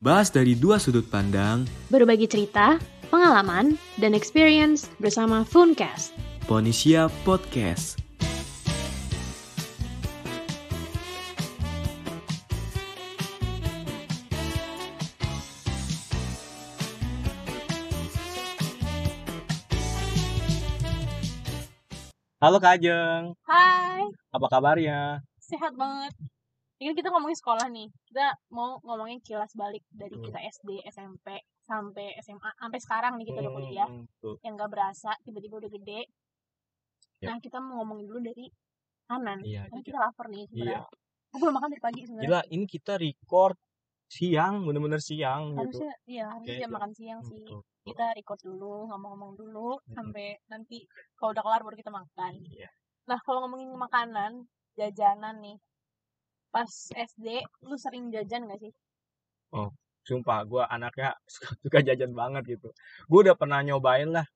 Bahas 0.00 0.32
dari 0.32 0.56
dua 0.56 0.80
sudut 0.80 1.04
pandang, 1.12 1.68
Berbagi 1.92 2.24
cerita, 2.24 2.80
pengalaman, 3.12 3.76
dan 4.00 4.16
experience 4.16 4.88
bersama 4.96 5.44
Funcast. 5.44 6.16
Ponisia 6.48 7.12
Podcast. 7.20 8.00
Halo 22.40 22.56
Kak 22.56 22.80
Ajeng, 22.80 23.36
Hai, 23.44 24.08
apa 24.32 24.46
kabarnya? 24.48 25.20
sehat 25.36 25.76
banget. 25.76 26.16
Ini 26.80 26.96
kita 26.96 27.12
ngomongin 27.12 27.36
sekolah 27.36 27.68
nih. 27.68 27.92
Kita 28.08 28.24
mau 28.50 28.80
ngomongin 28.80 29.20
kilas 29.20 29.52
balik 29.52 29.84
dari 29.92 30.16
Hmm. 30.16 30.24
kita 30.24 30.38
SD, 30.40 30.80
SMP, 30.88 31.26
sampai 31.60 32.16
SMA, 32.18 32.50
sampai 32.56 32.80
sekarang 32.80 33.12
nih 33.14 33.28
kita 33.28 33.44
udah 33.44 33.52
kuliah. 33.52 33.88
Hmm, 33.88 34.08
tuh. 34.16 34.40
Yang 34.40 34.52
gak 34.58 34.70
berasa, 34.72 35.10
tiba-tiba 35.20 35.60
udah 35.60 35.70
gede. 35.70 36.00
Ya. 37.20 37.28
Nah, 37.28 37.36
kita 37.38 37.60
mau 37.60 37.84
ngomongin 37.84 38.08
dulu 38.08 38.20
dari 38.24 38.48
kanan. 39.04 39.44
Iya, 39.44 39.68
Karena 39.68 39.76
iya. 39.76 39.84
kita 39.84 39.98
lapar 40.00 40.26
nih 40.26 40.40
Iya. 40.40 40.48
sebenarnya. 40.48 40.80
Aku 41.30 41.38
belum 41.38 41.54
makan 41.54 41.68
dari 41.68 41.82
pagi 41.84 42.00
sebenarnya. 42.02 42.26
Gila, 42.26 42.40
ini 42.48 42.64
kita 42.66 42.92
record 42.96 43.56
siang, 44.10 44.54
bener-bener 44.64 44.98
siang 44.98 45.42
gitu. 45.52 45.60
Harusnya, 45.78 45.92
iya 46.08 46.24
harusnya 46.26 46.58
jam 46.58 46.66
tuh. 46.66 46.74
makan 46.74 46.90
siang 46.90 47.20
Hmm, 47.20 47.28
sih. 47.28 47.44
Kita 47.80 48.04
record 48.10 48.40
dulu, 48.40 48.74
ngomong-ngomong 48.88 49.32
dulu, 49.36 49.68
Mm-mm. 49.78 49.94
sampai 49.94 50.26
nanti 50.48 50.82
kalau 51.14 51.30
udah 51.30 51.44
kelar 51.44 51.60
baru 51.60 51.76
kita 51.76 51.92
makan. 51.92 52.32
Iya. 52.42 52.68
Nah, 53.04 53.18
kalau 53.20 53.44
ngomongin 53.44 53.68
makanan, 53.70 54.32
jajanan 54.74 55.36
nih. 55.38 55.60
Pas 56.50 56.70
SD, 56.90 57.26
lu 57.62 57.76
sering 57.78 58.10
jajan 58.14 58.50
gak 58.50 58.60
sih? 58.62 58.72
Sumpah, 60.00 60.42
gue 60.48 60.62
anaknya 60.66 61.14
suka, 61.28 61.48
suka 61.64 61.78
jajan 61.86 62.12
banget 62.16 62.58
gitu. 62.58 62.68
Gue 63.06 63.20
udah 63.28 63.36
pernah 63.38 63.60
nyobain 63.62 64.10
lah, 64.10 64.26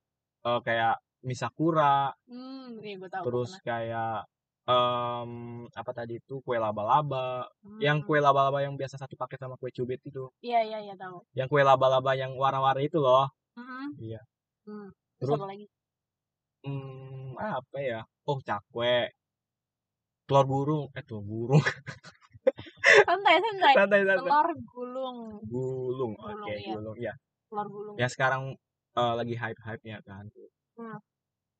eh, 0.46 0.60
kayak 0.62 1.00
misakura, 1.24 2.12
Hmm, 2.28 2.78
iya 2.84 2.94
gue 3.00 3.08
tahu. 3.10 3.24
terus 3.26 3.50
pernah. 3.58 3.64
kayak 3.64 4.16
em, 4.64 5.30
apa 5.72 5.90
tadi 5.96 6.20
itu 6.20 6.40
kue 6.44 6.56
laba-laba. 6.60 7.48
Yang 7.80 7.98
Hmm. 8.04 8.06
kue 8.08 8.18
laba-laba 8.20 8.60
yang 8.62 8.76
biasa 8.76 9.00
satu 9.00 9.16
paket 9.16 9.40
sama 9.40 9.56
kue 9.56 9.72
cubit 9.72 10.00
itu. 10.04 10.28
Iya, 10.44 10.60
iya, 10.68 10.78
iya 10.84 10.94
tahu. 10.94 11.24
Yang 11.32 11.48
kue 11.50 11.62
laba-laba 11.64 12.12
yang 12.14 12.36
warna-warni 12.36 12.86
itu 12.92 13.00
loh. 13.00 13.28
Hmm. 13.56 13.88
Iya. 13.98 14.20
Hmm. 14.68 14.88
Terus 15.20 15.28
Terus 15.32 15.40
apa 15.40 15.48
lagi? 15.48 15.66
hmm, 16.64 17.40
apa 17.40 17.78
ya? 17.80 18.00
Oh, 18.28 18.38
cakwe. 18.40 19.12
Telur 20.24 20.46
burung, 20.48 20.84
eh 20.96 21.04
telur 21.04 21.24
burung. 21.24 21.60
Santai, 23.08 23.36
santai. 23.40 23.72
santai 23.74 24.00
santai. 24.04 24.20
Telur 24.24 24.48
gulung. 24.68 25.18
Gulung, 25.48 26.12
oke 26.16 26.32
Gulung, 26.32 26.48
iya. 26.52 26.72
gulung 26.76 26.96
ya. 27.00 27.14
Telur 27.48 27.68
gulung. 27.68 27.96
Ya 28.00 28.08
sekarang 28.08 28.42
eh, 28.94 29.14
lagi 29.16 29.34
hype 29.36 29.60
hype 29.64 29.82
nya 29.84 29.98
kan. 30.04 30.24
Jadi 30.28 30.48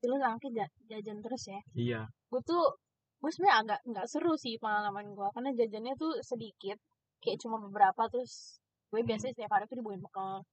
Lu 0.05 0.21
ja- 0.21 0.75
jajan 0.89 1.19
terus 1.25 1.43
ya. 1.49 1.61
Iya. 1.73 2.01
Gue 2.29 2.41
tuh, 2.45 2.77
gue 3.21 3.31
sebenarnya 3.33 3.57
agak 3.65 3.81
nggak 3.89 4.07
seru 4.09 4.37
sih 4.37 4.61
pengalaman 4.61 5.17
gue. 5.17 5.29
Karena 5.33 5.51
jajannya 5.57 5.95
tuh 5.97 6.13
sedikit. 6.21 6.77
Kayak 7.25 7.41
cuma 7.41 7.57
beberapa, 7.57 8.05
terus 8.13 8.61
gue 8.93 9.01
Hmm. 9.01 9.09
biasanya 9.09 9.33
setiap 9.33 9.51
hari 9.57 9.65
tuh 9.65 9.81
dibawain 9.81 10.05
bekal. 10.05 10.45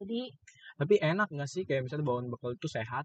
Jadi, 0.00 0.32
Tapi 0.80 0.94
enak 0.98 1.28
nggak 1.30 1.50
sih 1.52 1.62
kayak 1.68 1.84
misalnya 1.86 2.04
bawaan 2.04 2.32
bekal 2.32 2.52
itu 2.52 2.66
sehat? 2.66 3.04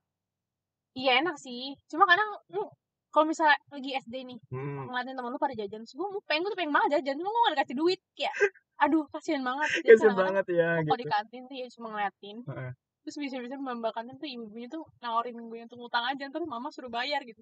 iya 0.98 1.20
enak 1.22 1.36
sih. 1.38 1.76
Cuma 1.86 2.08
kadang 2.08 2.28
lu 2.50 2.66
kalau 3.10 3.26
misalnya 3.26 3.58
lagi 3.68 3.90
SD 3.98 4.16
nih, 4.22 4.38
Hmm. 4.50 4.86
ngeliatin 4.86 5.14
temen 5.14 5.30
lu 5.30 5.38
pada 5.38 5.54
jajan, 5.54 5.82
terus 5.82 5.94
gue 5.94 6.06
mau 6.06 6.22
pengen 6.24 6.42
gue 6.42 6.52
tuh 6.54 6.60
pengen 6.60 6.74
banget 6.74 6.90
jajan, 7.00 7.16
cuma 7.18 7.30
gue 7.30 7.42
gak 7.42 7.54
dikasih 7.56 7.76
duit, 7.76 8.00
kayak 8.14 8.36
aduh 8.80 9.04
kasihan 9.10 9.42
banget. 9.42 9.70
Kadang-kadang 9.76 10.18
banget 10.32 10.46
ya 10.50 10.70
kalau 10.78 10.86
gitu. 10.88 10.96
di 10.96 11.06
kantin 11.06 11.42
tuh 11.46 11.56
ya 11.56 11.68
cuma 11.70 11.88
ngeliatin 11.90 12.38
Heeh. 12.46 12.72
terus 13.00 13.16
bisa-bisa 13.18 13.56
mbak 13.58 13.92
kantin 13.92 14.16
tuh 14.16 14.30
ibu-ibunya 14.30 14.68
tuh 14.68 14.84
nawarin 15.00 15.36
gue 15.36 15.60
untuk 15.60 15.78
ngutang 15.78 16.06
aja 16.06 16.24
terus 16.26 16.46
mama 16.46 16.70
suruh 16.70 16.88
bayar 16.88 17.20
gitu 17.24 17.42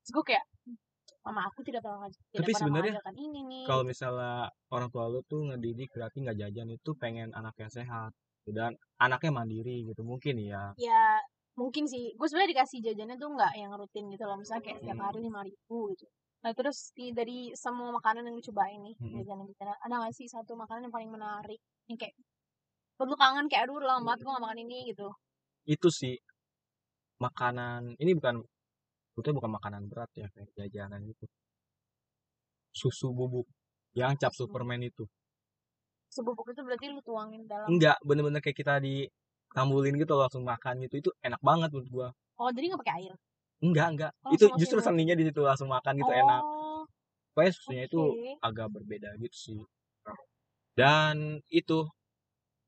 terus 0.00 0.10
gue 0.14 0.24
kayak 0.24 0.44
mama 1.20 1.44
aku 1.44 1.60
tidak 1.60 1.82
pernah 1.82 2.06
ngaj- 2.06 2.16
tidak 2.30 2.40
Tapi 2.40 2.52
sebenarnya 2.54 2.92
ini 3.16 3.40
nih 3.42 3.64
Kalau 3.66 3.82
misalnya 3.84 4.48
orang 4.70 4.88
tua 4.88 5.10
lu 5.10 5.20
tuh 5.26 5.44
ngedidik 5.44 5.92
berarti 5.92 6.24
nggak 6.24 6.38
jajan 6.38 6.68
itu 6.70 6.90
pengen 6.96 7.34
anaknya 7.34 7.68
sehat 7.68 8.12
dan 8.48 8.72
anaknya 8.96 9.28
mandiri 9.34 9.84
gitu 9.84 10.00
mungkin 10.00 10.40
ya. 10.40 10.72
ya 10.78 11.20
mungkin 11.58 11.84
sih 11.92 12.14
gue 12.14 12.26
sebenarnya 12.30 12.52
dikasih 12.54 12.78
jajannya 12.86 13.16
tuh 13.18 13.30
nggak 13.34 13.52
yang 13.60 13.72
rutin 13.74 14.04
gitu 14.14 14.24
loh 14.28 14.38
misalnya 14.38 14.62
kayak 14.66 14.78
setiap 14.80 14.98
Hmm. 14.98 15.06
hari 15.10 15.18
lima 15.26 15.40
ribu 15.42 15.78
gitu 15.92 16.06
nah 16.38 16.52
terus 16.54 16.78
di, 16.94 17.10
dari 17.18 17.38
semua 17.58 17.90
makanan 17.98 18.22
yang 18.30 18.36
dicobain 18.38 18.78
nih 18.86 18.94
Mm-mm. 19.02 19.14
jajanan 19.26 19.46
jajanan 19.50 19.76
ada 19.84 19.94
nggak 20.00 20.14
sih 20.14 20.26
satu 20.30 20.52
makanan 20.54 20.86
yang 20.86 20.94
paling 20.94 21.10
menarik 21.10 21.58
yang 21.90 21.98
kayak 21.98 22.14
perlu 22.98 23.14
kangen 23.18 23.46
kayak 23.50 23.66
aduh 23.66 23.82
lama 23.82 24.06
banget 24.06 24.20
gue 24.22 24.32
gak 24.38 24.44
makan 24.46 24.58
ini 24.64 24.78
gitu 24.94 25.08
Itu 25.66 25.88
sih 25.90 26.14
makanan 27.24 27.82
ini 28.02 28.10
bukan 28.18 28.36
itu 29.18 29.30
bukan 29.38 29.50
makanan 29.58 29.82
berat 29.90 30.10
ya 30.14 30.26
kayak 30.34 30.48
jajanan 30.54 31.02
gitu. 31.10 31.26
Susu 32.80 33.08
bubuk 33.18 33.46
yang 33.98 34.14
cap 34.20 34.32
Susu. 34.32 34.46
Superman 34.46 34.80
itu. 34.90 35.04
sebubuk 36.08 36.46
itu 36.52 36.62
berarti 36.64 36.86
lu 36.88 37.00
tuangin 37.04 37.42
dalam 37.44 37.68
Enggak, 37.68 37.96
bener-bener 38.00 38.40
kayak 38.40 38.56
kita 38.56 38.74
ditambulin 39.52 39.94
gitu 40.00 40.12
loh, 40.14 40.28
langsung 40.28 40.44
makan 40.44 40.74
gitu. 40.84 40.94
Itu 41.02 41.10
enak 41.24 41.40
banget 41.42 41.68
menurut 41.74 41.88
gua. 41.90 42.08
oh 42.38 42.48
jadi 42.54 42.64
nggak 42.74 42.80
pakai 42.86 42.96
air 43.04 43.14
Enggak, 43.58 43.88
enggak. 43.90 44.12
Oh, 44.22 44.30
itu 44.30 44.46
justru 44.54 44.78
seninya 44.78 45.18
di 45.18 45.26
situ 45.26 45.40
langsung 45.42 45.66
makan 45.66 45.98
gitu 45.98 46.12
enak. 46.14 46.42
oh 46.46 46.82
Pokoknya 47.34 47.52
susunya 47.54 47.84
itu 47.90 47.98
oke. 47.98 48.30
agak 48.42 48.66
berbeda 48.70 49.10
gitu 49.18 49.34
sih. 49.34 49.60
Dan 50.78 51.42
itu 51.50 51.78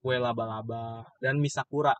kue 0.02 0.16
laba-laba 0.18 1.04
dan 1.22 1.36
misakura 1.38 1.92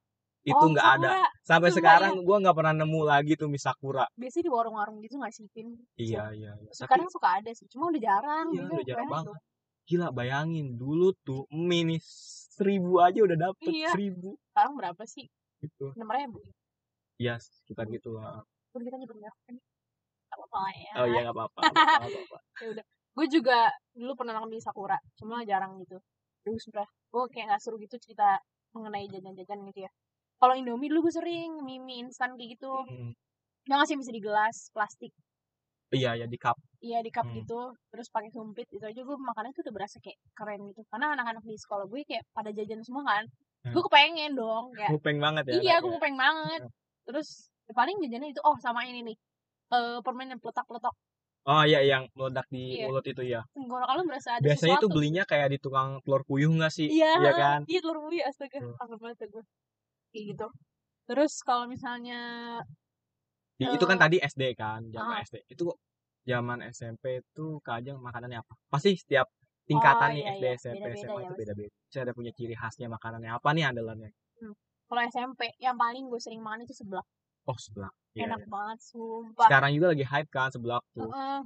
itu 0.43 0.57
Oh, 0.57 0.73
nggak 0.73 0.89
ada. 0.99 1.11
sakura. 1.13 1.29
Sampai 1.47 1.71
Coba 1.71 1.77
sekarang 1.79 2.13
gua 2.27 2.37
nggak 2.43 2.57
pernah 2.59 2.75
nemu 2.75 3.01
lagi 3.07 3.33
tuh 3.39 3.47
misakura. 3.47 4.05
biasanya 4.17 4.45
di 4.49 4.53
warung-warung 4.53 4.99
gitu 5.05 5.15
nggak 5.21 5.33
sih 5.37 5.47
Pin 5.55 5.69
Iya, 5.95 6.33
iya, 6.35 6.51
iya. 6.59 6.71
Tapi 6.73 6.75
sekarang 6.75 7.09
suka 7.13 7.29
ada 7.39 7.51
sih 7.55 7.67
cuma 7.71 7.93
udah 7.93 8.01
jarang 8.03 8.47
Iya, 8.51 8.59
Biasanya 8.67 8.75
udah 8.81 8.89
jarang 8.89 9.09
banget. 9.13 9.27
tuh. 9.31 9.39
Gila 9.85 10.09
bayangin 10.11 10.75
dulu 10.75 11.13
tuh 11.21 11.45
mini 11.51 11.99
seribu 12.53 13.01
aja 13.01 13.21
udah 13.21 13.39
dapet 13.41 13.69
Iya. 13.69 13.91
seribu 13.91 14.37
sekarang 14.51 14.75
berapa 14.75 15.03
sih 15.05 15.27
gitu. 15.61 15.93
enam 15.95 16.09
ribu 16.09 16.41
Ya 17.17 17.37
sekitar 17.37 17.85
gitu 17.87 18.17
lah. 18.17 18.41
kita 18.73 18.97
nyebut 18.97 19.17
kan 19.19 19.57
Gak 20.31 20.37
apa-apa 20.39 20.57
lah 20.59 20.73
ya 20.73 20.93
Oh 20.95 21.07
iya 21.07 21.21
nggak 21.23 21.37
apa-apa. 21.37 21.61
nggak 21.61 21.73
ya 22.63 22.69
udah 22.71 22.85
gue 23.11 23.27
juga 23.29 23.59
dulu 23.93 24.13
pernah 24.15 24.39
makan 24.39 24.49
di 24.49 24.63
Sakura 24.63 24.97
cuma 25.19 25.43
jarang 25.43 25.75
gitu 25.79 25.99
terus 26.41 26.63
sudah 26.63 26.87
gue 26.87 27.23
kayak 27.29 27.51
nggak 27.51 27.61
seru 27.61 27.77
gitu 27.77 27.99
cerita 27.99 28.39
mengenai 28.71 29.11
jajan-jajan 29.11 29.61
gitu 29.67 29.81
ya 29.85 29.91
kalau 30.39 30.55
Indomie 30.55 30.89
dulu 30.89 31.11
gue 31.11 31.15
sering 31.15 31.61
mie, 31.61 31.77
mie 31.77 32.01
instan 32.01 32.39
kayak 32.39 32.57
gitu 32.57 32.71
Hmm. 32.87 33.13
yang 33.67 33.79
ngasih 33.79 33.99
bisa 33.99 34.09
di 34.09 34.23
gelas 34.23 34.71
plastik 34.71 35.13
Iya 35.91 36.11
ya 36.15 36.27
di 36.27 36.39
cup. 36.39 36.55
iya 36.81 36.99
di 37.03 37.11
cup 37.11 37.27
Hmm. 37.29 37.37
gitu 37.37 37.61
terus 37.93 38.09
pakai 38.09 38.31
sumpit 38.31 38.65
itu 38.71 38.81
aja 38.81 39.01
gue 39.03 39.17
makannya 39.21 39.53
tuh 39.53 39.63
udah 39.69 39.75
berasa 39.75 40.01
kayak 40.01 40.17
keren 40.33 40.65
gitu 40.71 40.81
karena 40.89 41.13
anak-anak 41.13 41.45
di 41.45 41.53
sekolah 41.55 41.85
gue 41.85 42.01
kayak 42.07 42.25
pada 42.31 42.51
jajan 42.51 42.81
semua 42.81 43.03
kan 43.05 43.25
Hmm. 43.67 43.75
gue 43.77 43.83
kepengen 43.85 44.33
dong 44.33 44.73
kayak 44.73 44.89
Kupeng 44.89 45.19
banget 45.21 45.45
ya. 45.45 45.53
iya 45.61 45.75
gue 45.79 45.93
kepengen 45.93 46.17
banget 46.17 46.61
terus 47.05 47.29
ya 47.69 47.73
paling 47.75 48.01
jajannya 48.01 48.31
itu 48.31 48.41
oh 48.41 48.57
sama 48.57 48.81
ini 48.85 49.01
nih 49.05 49.17
eh 49.71 49.99
permen 50.01 50.31
yang 50.31 50.41
peletak-peletak 50.41 50.95
Oh 51.43 51.65
iya 51.65 51.81
yang 51.83 52.05
meledak 52.13 52.45
di 52.49 52.77
Iya. 52.77 52.85
mulut 52.87 53.05
itu 53.05 53.23
ya. 53.25 53.41
tenggorokan 53.51 53.95
lu 53.97 54.05
berasa 54.07 54.37
ada 54.37 54.45
Biasanya 54.45 54.77
tuh 54.77 54.89
sesuatu. 54.89 54.97
belinya 54.97 55.25
kayak 55.25 55.49
di 55.51 55.59
tukang 55.59 56.01
telur 56.05 56.21
puyuh 56.23 56.53
nggak 56.53 56.69
sih? 56.69 56.85
iya 56.87 57.17
Iya 57.19 57.33
kan? 57.35 57.61
iya 57.65 57.81
telur 57.81 57.99
buli 57.99 58.21
astaga 58.21 58.61
Tuh. 58.61 58.77
kangen 58.77 58.99
banget 59.01 59.25
gue 59.27 59.45
kayak 60.13 60.25
gitu 60.33 60.47
terus 61.09 61.33
kalau 61.43 61.65
misalnya 61.67 62.21
Di, 63.61 63.65
itu 63.77 63.85
kan 63.85 63.99
tadi 64.01 64.17
SD 64.17 64.57
kan, 64.57 64.81
zaman 64.89 65.15
ah. 65.15 65.21
SD. 65.21 65.37
Itu 65.53 65.77
zaman 66.25 66.65
SMP 66.73 67.21
tuh 67.37 67.61
kajang 67.61 68.01
makanannya 68.01 68.41
apa? 68.41 68.57
Pasti 68.73 68.97
setiap 68.97 69.29
tingkatan 69.69 70.09
Oh, 70.11 70.15
nih 70.17 70.23
iya, 70.25 70.33
SD, 70.33 70.45
iya. 70.45 70.57
SMP, 70.57 70.85
Beda-beda 70.89 71.01
SMA 71.05 71.21
ya, 71.21 71.25
itu 71.29 71.35
beda-beda. 71.37 71.73
Saya 71.93 72.03
ada 72.09 72.13
punya 72.17 72.33
ciri 72.33 72.55
khasnya 72.57 72.89
makanannya 72.89 73.31
apa 73.31 73.49
nih 73.53 73.65
andalannya? 73.69 74.11
kalau 74.91 75.07
SMP 75.07 75.55
yang 75.63 75.79
paling 75.79 76.11
gue 76.11 76.19
sering 76.19 76.43
makan 76.43 76.67
itu 76.67 76.75
seblak 76.75 77.07
Oh 77.47 77.55
seblak. 77.55 77.95
Iya, 78.19 78.27
enak 78.27 78.43
iya. 78.43 78.49
banget 78.51 78.79
sumpah 78.83 79.47
Sekarang 79.47 79.71
juga 79.71 79.87
lagi 79.95 80.03
hype 80.03 80.31
kan 80.35 80.51
seblak 80.51 80.83
tuh. 80.99 81.07
Heeh. 81.07 81.41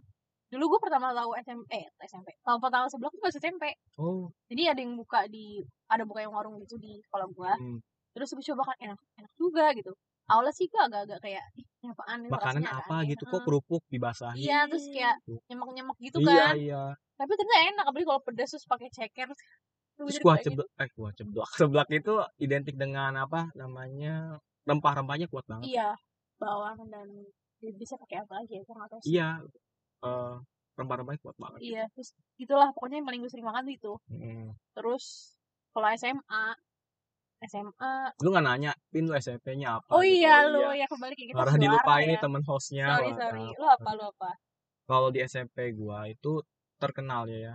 dulu 0.54 0.64
gue 0.76 0.80
pertama 0.86 1.10
tahu 1.10 1.34
SMP 1.42 1.66
eh 1.74 1.86
SMP 2.06 2.30
tahu 2.46 2.62
pertama 2.62 2.86
seblak 2.86 3.10
tuh 3.10 3.20
pas 3.20 3.34
SMP 3.34 3.74
Oh. 3.98 4.30
jadi 4.46 4.70
ada 4.70 4.80
yang 4.86 4.94
buka 4.94 5.26
di 5.26 5.58
ada 5.90 6.06
buka 6.06 6.22
yang 6.22 6.30
warung 6.30 6.62
gitu 6.62 6.78
di 6.78 7.02
sekolah 7.10 7.26
gue 7.26 7.52
hmm. 7.58 7.78
terus 8.14 8.30
gue 8.30 8.44
coba 8.54 8.70
kan 8.70 8.76
enak 8.86 8.98
enak 9.18 9.32
juga 9.34 9.74
gitu 9.74 9.92
awalnya 10.26 10.52
sih 10.52 10.66
gue 10.66 10.80
agak-agak 10.80 11.20
kayak 11.20 11.44
apaan 11.84 12.24
ini 12.24 12.30
Makanan 12.32 12.64
apa 12.64 12.94
aneh." 12.96 13.12
gitu 13.12 13.24
kok 13.26 13.44
kerupuk 13.44 13.82
dibasahin. 13.88 14.40
iya 14.40 14.64
terus 14.64 14.88
kayak 14.88 15.20
Tuh. 15.22 15.40
nyemek-nyemek 15.46 15.96
gitu 16.00 16.18
iya 16.20 16.32
kan 16.42 16.54
iya. 16.56 16.82
tapi 17.14 17.32
ternyata 17.34 17.60
enak 17.70 17.84
apalagi 17.84 18.06
kalau 18.06 18.22
pedas 18.24 18.50
terus 18.50 18.64
pakai 18.64 18.88
ceker 18.90 19.28
Terus 19.94 20.18
kuah 20.18 20.42
gitu. 20.42 20.50
ceblak 20.50 20.68
eh 20.74 20.88
kuah 20.90 21.12
ceblak. 21.14 21.48
Seblak 21.60 21.88
itu 21.94 22.12
identik 22.36 22.74
dengan 22.74 23.14
apa 23.14 23.46
namanya? 23.54 24.42
Rempah-rempahnya 24.66 25.30
kuat 25.30 25.46
banget. 25.46 25.70
iya 25.70 25.94
bawang 26.34 26.82
dan 26.90 27.06
bisa 27.62 27.94
pakai 27.96 28.26
apa 28.26 28.42
lagi 28.42 28.58
ya 28.58 28.60
gue 28.60 28.74
nggak 28.74 28.90
tahu 28.90 29.00
sih 29.06 29.14
Iya. 29.14 29.28
Eh 30.02 30.34
rempah-rempahnya 30.74 31.20
kuat 31.22 31.36
banget. 31.38 31.58
iya 31.62 31.82
terus 31.94 32.10
itulah 32.34 32.74
pokoknya 32.74 32.98
yang 32.98 33.06
paling 33.06 33.20
gue 33.22 33.30
sering 33.30 33.46
makan 33.46 33.70
itu 33.70 33.94
Hmm. 34.10 34.50
terus 34.74 35.38
kalau 35.70 35.86
SMA 35.94 36.44
SMA 37.42 37.94
lu 38.22 38.28
nggak 38.30 38.44
nanya 38.44 38.72
pin 38.88 39.04
lu 39.04 39.14
SMP-nya 39.14 39.80
apa? 39.80 39.90
Oh 39.90 40.00
gitu. 40.00 40.22
iya 40.22 40.46
lu 40.46 40.70
ya 40.72 40.86
kembali 40.86 41.12
kayak 41.12 41.28
gitu 41.32 41.36
Marah 41.36 41.56
dilupain 41.56 42.06
nih 42.06 42.16
ya. 42.16 42.22
temen 42.22 42.42
hostnya. 42.46 42.86
Sorry 42.94 43.10
Wah, 43.10 43.18
sorry. 43.18 43.42
Apa. 43.44 43.58
lu 43.58 43.66
apa 43.66 43.90
lu 43.92 44.04
apa? 44.08 44.30
Kalau 44.84 45.08
di 45.08 45.18
SMP 45.20 45.56
gua 45.72 45.98
itu 46.06 46.32
terkenal 46.76 47.26
ya 47.26 47.38
ya. 47.40 47.54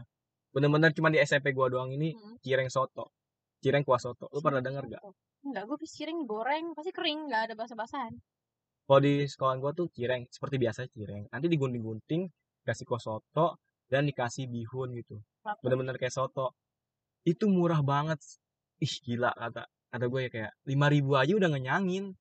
Bener-bener 0.50 0.92
cuma 0.92 1.08
di 1.08 1.18
SMP 1.20 1.54
gua 1.54 1.70
doang 1.70 1.90
ini 1.90 2.12
Hmm. 2.12 2.38
cireng 2.42 2.68
soto. 2.68 3.14
Cireng 3.60 3.84
kuah 3.84 3.98
soto. 3.98 4.28
Lu 4.30 4.40
pernah 4.40 4.60
denger 4.60 4.86
gak 4.90 5.04
enggak 5.40 5.64
gue 5.66 5.78
pikirin 5.80 6.28
goreng 6.28 6.76
pasti 6.76 6.92
kering 6.92 7.32
nggak 7.32 7.42
ada 7.48 7.54
basa-basan 7.56 8.12
kalau 8.84 9.00
di 9.00 9.24
sekolah 9.24 9.56
gua 9.56 9.72
tuh 9.72 9.88
cireng 9.88 10.28
seperti 10.28 10.58
biasa 10.58 10.90
cireng. 10.90 11.30
Nanti 11.30 11.48
digunting-gunting 11.48 12.28
kasih 12.66 12.84
kuah 12.84 13.00
soto 13.00 13.56
dan 13.88 14.04
dikasih 14.04 14.46
bihun 14.46 14.98
gitu. 14.98 15.22
Bener-bener 15.62 15.96
kayak 15.96 16.12
soto. 16.12 16.58
Itu 17.24 17.48
murah 17.48 17.80
banget 17.80 18.18
ih 18.80 18.94
gila 19.04 19.32
kata 19.32 19.64
kata 19.90 20.06
gue 20.06 20.20
ya 20.26 20.30
kayak 20.30 20.52
lima 20.66 20.88
ribu 20.88 21.14
aja 21.14 21.32
udah 21.36 21.50
ngenyangin 21.50 22.16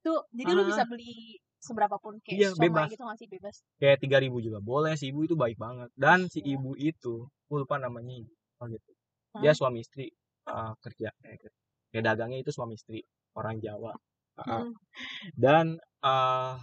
tuh 0.00 0.22
jadi 0.30 0.50
lu 0.52 0.62
Ah. 0.62 0.68
bisa 0.70 0.82
beli 0.86 1.38
seberapa 1.58 1.96
pun 1.98 2.22
kayak 2.22 2.36
Iya, 2.36 2.48
bebas. 2.54 2.88
gitu 2.90 3.02
nggak 3.02 3.18
sih 3.18 3.28
bebas 3.28 3.56
kayak 3.76 3.98
tiga 3.98 4.18
ribu 4.22 4.38
juga 4.38 4.58
boleh 4.60 4.94
si 4.94 5.10
ibu 5.10 5.22
itu 5.22 5.34
baik 5.34 5.58
banget 5.58 5.90
dan 5.98 6.30
si 6.30 6.38
ibu 6.40 6.78
itu 6.78 7.26
gue 7.26 7.58
lupa 7.58 7.76
namanya 7.76 8.14
ibu 8.14 8.32
oh 8.62 8.66
gitu 8.68 8.90
dia 9.42 9.50
Hah? 9.50 9.56
suami 9.56 9.82
istri 9.82 10.06
uh, 10.46 10.72
kerja 10.78 11.10
kayak 11.18 11.36
gitu. 11.42 11.56
kayak 11.90 12.04
dagangnya 12.06 12.38
itu 12.40 12.50
suami 12.50 12.74
istri 12.74 13.02
orang 13.34 13.58
Jawa 13.58 13.92
Uh, 14.36 14.68
Hmm. 14.68 14.76
dan 15.32 15.66
uh, 16.04 16.60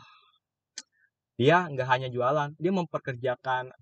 dia 1.33 1.65
nggak 1.65 1.89
hanya 1.89 2.05
jualan 2.13 2.53
dia 2.61 2.69
memperkerjakan 2.69 3.73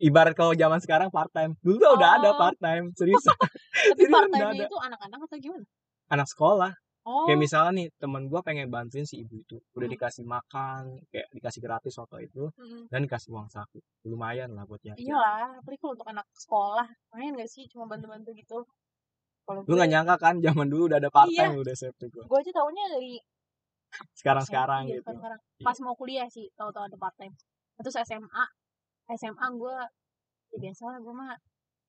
ibarat 0.00 0.32
kalau 0.32 0.56
zaman 0.56 0.80
sekarang 0.80 1.08
part 1.12 1.28
time 1.30 1.54
dulu 1.60 1.76
tuh 1.76 1.90
udah 1.94 2.10
ada 2.18 2.28
Oh. 2.32 2.38
part 2.40 2.56
time 2.56 2.90
serius 2.96 3.20
tapi 3.92 4.04
part 4.14 4.28
time 4.32 4.56
itu 4.56 4.76
anak-anak 4.80 5.18
atau 5.28 5.38
gimana? 5.38 5.64
Anak 6.10 6.26
sekolah. 6.26 6.72
Oh. 7.00 7.24
kayak 7.24 7.40
misalnya 7.40 7.72
nih 7.80 7.86
temen 7.96 8.28
gue 8.28 8.40
pengen 8.44 8.68
bantuin 8.68 9.08
si 9.08 9.24
ibu 9.24 9.40
itu. 9.40 9.56
Udah 9.72 9.88
Hmm. 9.88 9.94
dikasih 9.96 10.24
makan 10.28 11.00
kayak 11.08 11.32
dikasih 11.32 11.60
gratis 11.64 11.96
soto 11.96 12.20
itu 12.20 12.52
mm. 12.60 12.92
dan 12.92 13.08
dikasih 13.08 13.32
uang 13.32 13.48
saku. 13.48 13.80
Lumayan 14.04 14.52
lah 14.52 14.68
buat 14.68 14.84
jajan 14.84 15.00
iyalah 15.00 15.56
apalagi 15.56 15.80
kalau 15.80 15.96
untuk 15.96 16.08
anak 16.12 16.28
sekolah. 16.36 16.84
Main 17.16 17.40
gak 17.40 17.48
sih? 17.48 17.64
Cuma 17.72 17.88
bantu-bantu 17.88 18.36
gitu. 18.36 18.68
Kalau 19.48 19.64
lu 19.64 19.74
nggak 19.80 19.90
nyangka 19.90 20.16
kan 20.20 20.34
zaman 20.44 20.68
dulu 20.68 20.92
udah 20.92 21.00
ada 21.00 21.08
part 21.08 21.32
time 21.32 21.56
udah 21.56 21.72
SMP 21.72 22.12
gue 22.12 22.20
gue 22.22 22.38
aja 22.38 22.52
taunya 22.52 22.84
dari 22.92 23.12
sekarang 24.14 24.44
sekarang 24.46 24.82
iya, 24.86 25.00
gitu. 25.00 25.10
sekarang 25.10 25.40
Iya. 25.58 25.64
pas 25.66 25.76
mau 25.82 25.94
kuliah 25.96 26.28
sih 26.30 26.46
tahu-tahu 26.54 26.84
ada 26.86 26.96
part 27.00 27.16
time 27.16 27.34
terus 27.80 27.96
SMA 27.96 28.44
SMA 29.16 29.46
gue 29.58 29.76
ya 30.50 30.58
biasa 30.58 30.82
lah 30.90 30.98
gue 31.02 31.14
mah 31.14 31.34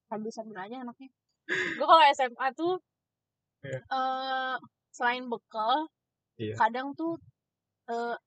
sambil 0.09 0.57
aja 0.59 0.75
anaknya. 0.83 1.09
Gue 1.49 1.85
kalau 1.87 2.03
SMA 2.13 2.47
tuh 2.53 2.73
Iya. 3.61 3.77
eh 3.77 4.55
selain 4.89 5.29
bekal 5.29 5.85
Iya. 6.41 6.57
kadang 6.57 6.97
tuh 6.97 7.21
eh 7.89 8.17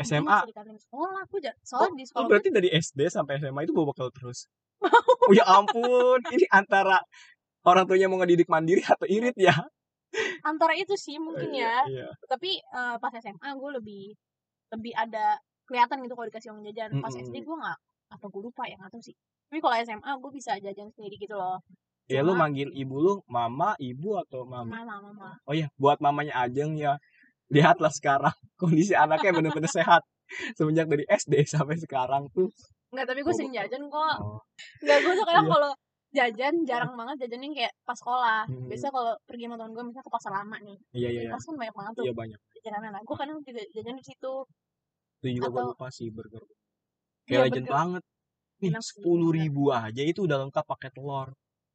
SMA 0.00 0.48
sekolah 0.80 1.28
aku 1.28 1.44
soalnya 1.60 2.00
di 2.00 2.04
oh 2.04 2.08
sekolah 2.08 2.28
berarti 2.32 2.48
dari 2.48 2.68
SD 2.72 3.12
sampai 3.12 3.36
SMA 3.36 3.68
itu 3.68 3.76
bawa 3.76 3.92
bekal 3.92 4.08
terus? 4.12 4.48
Oh 5.28 5.36
ya 5.36 5.44
ampun 5.44 6.24
ini 6.32 6.48
antara 6.48 6.98
orang 7.68 7.84
tuanya 7.84 8.08
mau 8.08 8.16
ngedidik 8.24 8.48
mandiri 8.48 8.80
atau 8.80 9.04
irit 9.04 9.36
ya? 9.36 9.52
Antara 10.42 10.72
itu 10.74 10.96
sih 10.96 11.20
mungkin 11.20 11.52
ya. 11.52 11.84
iya. 11.86 12.08
Tapi 12.26 12.56
eh, 12.58 12.96
pas 12.98 13.12
SMA 13.20 13.52
gue 13.54 13.70
lebih 13.76 14.04
lebih 14.72 14.92
ada 14.96 15.36
kelihatan 15.68 16.02
gitu 16.02 16.16
kalau 16.16 16.26
dikasih 16.32 16.48
uang 16.50 16.64
jajan. 16.66 16.98
Pas 16.98 17.12
Mm-mm. 17.12 17.28
SD 17.28 17.36
gue 17.44 17.56
nggak 17.60 17.78
atau 18.10 18.26
gue 18.26 18.42
lupa 18.44 18.66
ya 18.66 18.74
nggak 18.74 18.90
tahu 18.90 19.02
sih 19.02 19.16
tapi 19.46 19.58
kalau 19.58 19.74
SMA 19.78 20.10
gue 20.12 20.30
bisa 20.30 20.52
jajan 20.56 20.90
sendiri 20.90 21.16
gitu 21.16 21.34
loh 21.34 21.58
ya 22.06 22.20
lu 22.20 22.34
Cuma- 22.34 22.44
manggil 22.44 22.68
ibu 22.72 22.96
lu 22.96 23.14
mama 23.26 23.78
ibu 23.78 24.18
atau 24.18 24.42
mama 24.44 24.82
mama 24.82 24.94
mama 25.00 25.30
oh 25.44 25.54
iya 25.54 25.70
buat 25.74 25.98
mamanya 25.98 26.34
Ajeng 26.40 26.74
ya 26.74 26.98
lihatlah 27.48 27.90
sekarang 27.90 28.34
kondisi 28.60 28.92
anaknya 28.92 29.30
bener-bener 29.32 29.70
sehat 29.70 30.02
semenjak 30.52 30.86
dari 30.86 31.06
SD 31.06 31.46
sampai 31.48 31.74
sekarang 31.76 32.26
tuh 32.30 32.50
Nggak, 32.90 33.06
tapi 33.06 33.22
gue 33.22 33.30
Oh, 33.30 33.38
sering 33.38 33.54
betul. 33.54 33.62
jajan 33.62 33.82
kok. 33.86 34.16
oh, 34.18 34.42
Nggak, 34.82 34.98
gue 34.98 35.12
tuh 35.14 35.22
kadang 35.22 35.46
Iya. 35.46 35.52
kalau 35.54 35.70
jajan 36.10 36.54
jarang 36.66 36.92
banget 36.98 37.16
jajannya 37.22 37.48
kayak 37.54 37.72
pas 37.86 37.94
sekolah. 37.94 38.42
Hmm. 38.50 38.66
Biasa 38.66 38.86
kalau 38.90 39.14
pergi 39.22 39.46
sama 39.46 39.54
temen 39.54 39.70
gue 39.70 39.84
misalnya 39.86 40.02
ke 40.02 40.10
pasar 40.10 40.32
lama 40.34 40.56
nih. 40.58 40.78
iya 40.90 41.08
iya 41.08 41.20
iya 41.22 41.30
pas 41.30 41.38
kan 41.38 41.54
banyak 41.54 41.70
banget 41.70 41.92
tuh 41.94 42.02
iya 42.02 42.14
banyak 42.18 42.40
jajanan. 42.58 42.90
Nah, 42.90 43.02
gue 43.06 43.14
kadang 43.14 43.38
jajan 43.46 43.94
di 43.94 44.02
situ. 44.02 44.32
itu 45.22 45.26
juga 45.38 45.46
gue 45.46 45.60
Atau- 45.62 45.70
lupa 45.70 45.86
sih 45.88 46.10
burger 46.10 46.42
Iya, 47.26 47.28
kayak 47.28 47.44
legend 47.50 47.66
burger. 47.66 47.76
banget. 47.76 48.02
Nih 48.60 48.72
sepuluh 48.84 49.28
bener. 49.32 49.40
ribu 49.40 49.62
aja 49.72 50.02
itu 50.04 50.20
udah 50.28 50.38
lengkap 50.46 50.64
pakai 50.68 50.90
telur. 50.92 51.28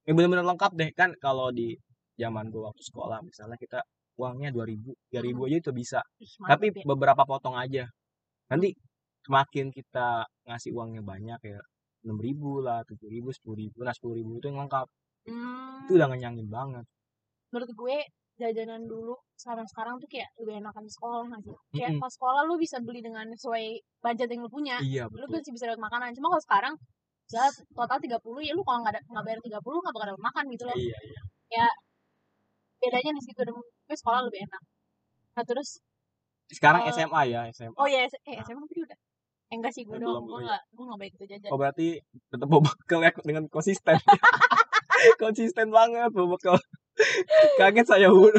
Ya 0.06 0.12
bener-bener 0.14 0.46
lengkap 0.46 0.72
deh. 0.78 0.90
Kan 0.94 1.18
kalau 1.18 1.50
di 1.50 1.74
zaman 2.16 2.54
gue 2.54 2.62
waktu 2.62 2.84
sekolah 2.86 3.20
misalnya 3.26 3.58
kita 3.58 3.82
uangnya 4.16 4.54
dua 4.56 4.64
ribu 4.64 4.96
tiga 5.10 5.22
ribu 5.26 5.50
aja 5.50 5.58
itu 5.60 5.72
bisa. 5.76 6.00
Ih, 6.22 6.32
tapi 6.46 6.72
ya. 6.72 6.86
beberapa 6.86 7.26
potong 7.26 7.58
aja. 7.58 7.90
Nanti 8.48 8.78
semakin 9.26 9.74
kita 9.74 10.30
ngasih 10.46 10.72
uangnya 10.78 11.02
banyak 11.02 11.40
ya 11.42 11.60
enam 12.06 12.22
ribu 12.22 12.62
lah 12.62 12.86
tujuh 12.86 13.10
ribu 13.10 13.34
sepuluh 13.34 13.66
ribu. 13.66 13.82
Nah 13.82 13.94
sepuluh 13.98 14.22
ribu 14.22 14.38
itu 14.38 14.48
yang 14.54 14.62
lengkap. 14.70 14.88
Hmm, 15.26 15.90
itu 15.90 15.98
udah 15.98 16.08
ngenyangin 16.14 16.48
banget. 16.54 16.86
Menurut 17.50 17.72
gue 17.74 17.98
jajanan 18.36 18.84
dulu 18.84 19.16
sama 19.40 19.64
sekarang 19.68 19.96
tuh 20.02 20.08
kayak 20.12 20.28
lebih 20.40 20.60
enakan 20.60 20.84
di 20.84 20.92
sekolah 20.92 21.22
nggak 21.30 21.42
sih? 21.48 21.56
Kayak 21.76 21.92
Mm-mm. 21.96 22.04
pas 22.04 22.12
sekolah 22.12 22.42
lu 22.48 22.56
bisa 22.60 22.78
beli 22.84 23.00
dengan 23.00 23.26
sesuai 23.36 23.66
budget 24.04 24.28
yang 24.32 24.42
lu 24.44 24.52
punya. 24.52 24.76
iya 24.84 25.04
Lu 25.08 25.26
masih 25.32 25.52
bisa 25.56 25.66
dapat 25.72 25.82
makanan. 25.82 26.12
Cuma 26.18 26.28
kalau 26.36 26.44
sekarang 26.44 26.74
misalnya 27.26 27.52
total 27.74 27.98
30 27.98 28.48
ya 28.48 28.54
lu 28.54 28.62
kalau 28.68 28.80
nggak 28.84 28.94
ada 28.94 29.02
nggak 29.08 29.24
bayar 29.26 29.40
30 29.42 29.84
nggak 29.84 29.94
bakal 29.96 30.08
dapat 30.14 30.24
makan 30.24 30.44
gitu 30.54 30.64
loh. 30.68 30.78
iya 30.78 30.98
iya 31.50 31.68
Bedanya 32.82 33.12
di 33.18 33.22
situ 33.26 33.42
dan 33.42 33.56
gue 33.58 33.98
sekolah 33.98 34.22
lebih 34.30 34.46
enak. 34.46 34.62
Nah 35.36 35.44
terus 35.48 35.70
sekarang 36.54 36.86
Eh, 36.86 36.94
SMA 36.94 37.22
ya 37.26 37.42
SMA 37.50 37.74
Oh 37.76 37.88
iya, 37.90 38.06
eh 38.06 38.38
SMA 38.46 38.66
tadi 38.70 38.82
udah. 38.86 38.98
Eh, 39.50 39.56
enggak 39.58 39.74
sih, 39.74 39.82
gue 39.86 39.98
doang. 39.98 40.22
belum, 40.22 40.30
Gue 40.30 40.40
enggak, 40.46 40.62
gue 40.70 40.84
enggak 40.86 41.00
baik 41.02 41.14
itu 41.18 41.26
jajan. 41.34 41.50
oh 41.50 41.58
berarti 41.58 41.88
tetap 42.30 42.48
bekal 42.52 43.00
ya 43.02 43.12
dengan 43.26 43.44
konsisten 43.50 43.96
konsisten 45.24 45.68
banget 45.74 46.10
bawa 46.14 46.28
bekal 46.38 46.56
kaget 47.60 47.86
saya 47.88 48.08
Bun. 48.08 48.32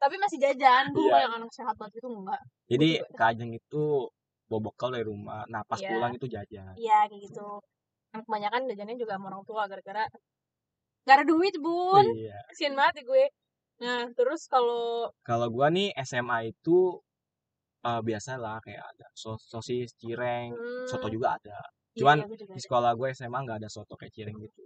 Tapi 0.00 0.14
masih 0.20 0.38
jajan. 0.40 0.92
Gue 0.92 1.08
Iya. 1.08 1.24
yang 1.24 1.32
anak 1.40 1.50
sehat 1.52 1.74
banget 1.80 2.00
itu 2.00 2.08
enggak. 2.08 2.40
jadi 2.68 2.88
kajeng 3.12 3.52
itu 3.52 4.08
bawa 4.44 4.60
bekal 4.68 4.92
dari 4.92 5.04
rumah 5.08 5.44
nah 5.48 5.64
pas 5.64 5.80
Iya. 5.80 5.88
pulang 5.96 6.12
itu 6.12 6.26
jajan 6.28 6.74
Iya, 6.76 7.08
kayak 7.08 7.20
gitu. 7.28 7.48
Kan 8.12 8.20
kebanyakan 8.22 8.60
jajannya 8.68 8.96
juga 8.96 9.16
sama 9.16 9.26
orang 9.32 9.44
tua 9.44 9.62
gara-gara 9.64 10.04
gak 11.04 11.14
ada 11.20 11.24
duit, 11.24 11.54
Bun. 11.60 12.06
iya 12.16 12.36
Kasian 12.48 12.72
banget 12.72 13.00
ya 13.00 13.04
gue. 13.04 13.24
Nah, 13.74 14.06
terus 14.14 14.46
kalau 14.46 15.10
kalau 15.26 15.50
gua 15.50 15.66
nih 15.68 15.90
SMA 15.98 16.52
itu 16.52 17.00
eh, 17.82 18.00
biasa 18.00 18.40
lah 18.40 18.56
kayak 18.64 18.80
ada 18.80 19.06
so- 19.12 19.36
sosis 19.40 19.92
cireng 19.98 20.56
hmm, 20.56 20.88
soto 20.88 21.12
juga 21.12 21.36
ada 21.36 21.58
iya, 21.92 22.00
cuman 22.00 22.16
iya, 22.22 22.26
gue 22.32 22.38
juga 22.40 22.52
di 22.56 22.60
sekolah 22.64 22.90
gue 22.96 23.08
SMA 23.12 23.38
nggak 23.44 23.58
ada 23.60 23.68
soto 23.68 23.92
kayak 24.00 24.14
cireng 24.14 24.40
gitu 24.40 24.64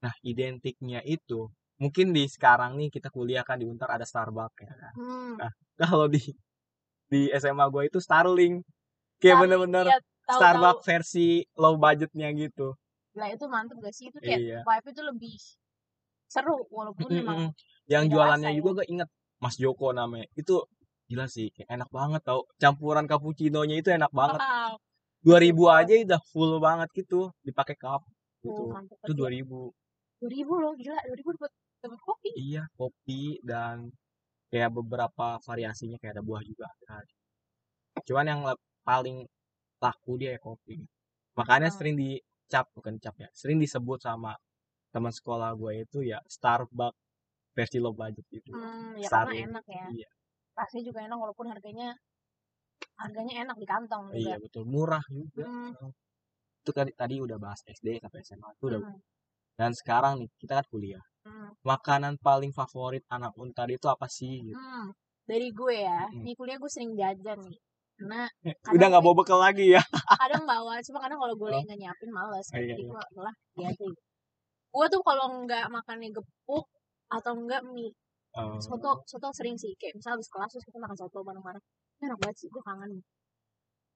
nah 0.00 0.14
identiknya 0.24 1.04
itu 1.04 1.52
mungkin 1.82 2.06
di 2.16 2.24
sekarang 2.26 2.74
nih 2.78 2.88
kita 2.94 3.08
kuliah 3.14 3.42
kan 3.48 3.56
di 3.62 3.66
Untar 3.70 3.88
ada 3.96 4.06
Starbucks 4.06 4.58
ya 4.62 4.74
kan 4.82 4.92
Hmm. 4.98 5.34
kalau 5.82 6.06
di 6.10 6.20
di 7.12 7.20
SMA 7.42 7.66
gue 7.72 7.82
itu 7.90 7.98
Starling 8.02 8.54
kayak 9.22 9.36
bener-bener 9.42 9.86
iya, 9.88 9.98
tahu-tahu. 10.26 10.36
Starbucks 10.36 10.82
versi 10.88 11.28
low 11.56 11.74
budgetnya 11.80 12.28
gitu 12.36 12.74
Lah 13.18 13.28
itu 13.34 13.44
mantep 13.50 13.76
gak 13.82 13.94
sih? 13.96 14.04
Itu 14.12 14.18
kayak 14.22 14.38
Iya. 14.38 14.60
vibe 14.68 14.88
itu 14.94 15.02
lebih 15.10 15.34
seru 16.28 16.56
walaupun 16.68 17.08
emang 17.08 17.38
Mm-mm. 17.40 17.48
yang 17.88 18.04
jualannya 18.12 18.50
rasa 18.52 18.54
ya. 18.54 18.58
juga 18.60 18.70
gue 18.78 18.86
inget 18.92 19.08
Mas 19.42 19.56
Joko 19.56 19.86
namanya 19.96 20.26
itu 20.36 20.54
gila 21.08 21.24
sih 21.24 21.48
kayak 21.54 21.68
enak 21.72 21.88
banget 21.88 22.20
tau 22.28 22.40
campuran 22.60 23.04
cappuccino-nya 23.08 23.76
itu 23.80 23.88
enak 23.96 24.12
banget 24.12 24.40
Wow. 24.44 24.76
dua 25.24 25.38
ribu 25.40 25.64
aja 25.72 25.92
udah 26.04 26.20
full 26.30 26.52
banget 26.60 26.88
gitu 26.98 27.32
dipakai 27.42 27.76
cup 27.80 28.04
gitu 28.44 28.52
Oh, 28.70 28.76
itu 29.02 29.10
banget 29.10 29.16
dua 29.18 29.28
ya. 29.32 29.34
ribu 29.40 29.60
dua 30.20 30.30
ribu 30.36 30.52
loh 30.62 30.72
gila 30.76 30.98
dua 31.08 31.16
ribu 31.16 31.30
dapat 31.36 31.52
dapat 31.82 32.00
kopi. 32.06 32.30
Iya 32.48 32.62
kopi 32.78 33.22
dan 33.50 33.76
kayak 34.50 34.70
beberapa 34.78 35.26
variasinya 35.46 35.96
kayak 36.00 36.14
ada 36.20 36.24
buah 36.28 36.42
juga 36.50 36.66
ada. 36.72 36.98
cuman 38.06 38.26
yang 38.30 38.40
paling 38.88 39.16
laku 39.84 40.12
dia 40.20 40.30
ya 40.36 40.40
kopi. 40.42 40.76
Makanya 41.38 41.68
Hmm. 41.70 41.78
sering 41.78 41.96
dicap 42.02 42.66
bukan 42.76 42.94
cap 43.04 43.16
ya 43.24 43.28
sering 43.40 43.58
disebut 43.64 43.98
sama 44.08 44.32
teman 44.94 45.12
sekolah 45.18 45.50
gue 45.60 45.72
itu 45.84 45.98
ya 46.12 46.18
Starbucks 46.36 46.98
versi 47.56 47.78
low 47.84 47.94
budget 48.00 48.26
gitu. 48.32 48.52
Hmm, 48.54 48.94
ya 49.02 49.08
Starling. 49.10 49.46
karena 49.46 49.50
enak 49.58 49.66
ya. 49.68 49.86
Iya. 50.02 50.10
rasanya 50.58 50.84
juga 50.90 51.00
enak 51.06 51.18
walaupun 51.22 51.46
harganya 51.54 51.88
harganya 53.02 53.34
enak 53.46 53.56
di 53.62 53.66
kantong 53.72 54.04
iya 54.20 54.34
juga. 54.36 54.42
betul. 54.44 54.62
Murah 54.72 55.04
juga. 55.18 55.44
Hmm, 55.46 55.90
itu 56.62 56.70
tadi 56.78 56.92
tadi 57.00 57.14
udah 57.26 57.38
bahas 57.44 57.60
SD 57.64 57.88
sampai 58.02 58.20
SMA 58.28 58.48
itu 58.56 58.64
udah 58.70 58.80
hmm, 58.84 58.98
dan 59.58 59.70
sekarang 59.80 60.12
nih 60.20 60.30
kita 60.40 60.52
kan 60.60 60.66
kuliah 60.72 61.04
hmm, 61.26 61.50
makanan 61.64 62.14
paling 62.20 62.52
favorit 62.52 63.02
anak 63.08 63.32
untar 63.38 63.66
itu 63.70 63.86
apa 63.88 64.06
sih 64.06 64.44
gitu. 64.46 64.56
hmm. 64.58 64.92
dari 65.28 65.48
gue 65.52 65.76
ya 65.78 66.06
Hmm. 66.08 66.24
di 66.24 66.32
kuliah 66.38 66.58
gue 66.58 66.70
sering 66.70 66.92
jajan 66.94 67.38
nih 67.44 67.58
karena 67.98 68.22
udah 68.74 68.86
nggak 68.94 69.02
bawa 69.02 69.14
bekal 69.18 69.38
lagi 69.42 69.74
ya 69.74 69.82
kadang 70.22 70.44
bawa 70.46 70.78
cuma 70.86 70.98
kadang 71.02 71.18
kalau 71.18 71.34
gue 71.34 71.50
Oh. 71.50 71.62
nggak 71.66 71.78
nyiapin 71.78 72.10
males 72.14 72.46
Iya, 72.54 72.74
jadi 72.76 72.82
iya. 72.86 72.90
gue 72.94 73.30
ya 73.66 73.70
sih 73.74 73.92
gue 74.68 74.86
tuh 74.92 75.02
kalau 75.02 75.26
nggak 75.44 75.66
makannya 75.72 76.08
gepuk 76.14 76.64
atau 77.08 77.32
enggak 77.34 77.62
mie 77.66 77.90
Eh, 78.38 78.60
soto 78.60 79.02
soto 79.08 79.32
sering 79.34 79.56
sih 79.58 79.72
kayak 79.80 79.98
misalnya 79.98 80.20
habis 80.20 80.28
kelas 80.30 80.50
terus 80.52 80.64
kita 80.68 80.78
makan 80.78 80.94
soto 81.00 81.18
bareng-bareng 81.26 81.64
enak 82.04 82.18
banget 82.22 82.36
sih 82.38 82.48
gue 82.52 82.62
kangen 82.62 82.92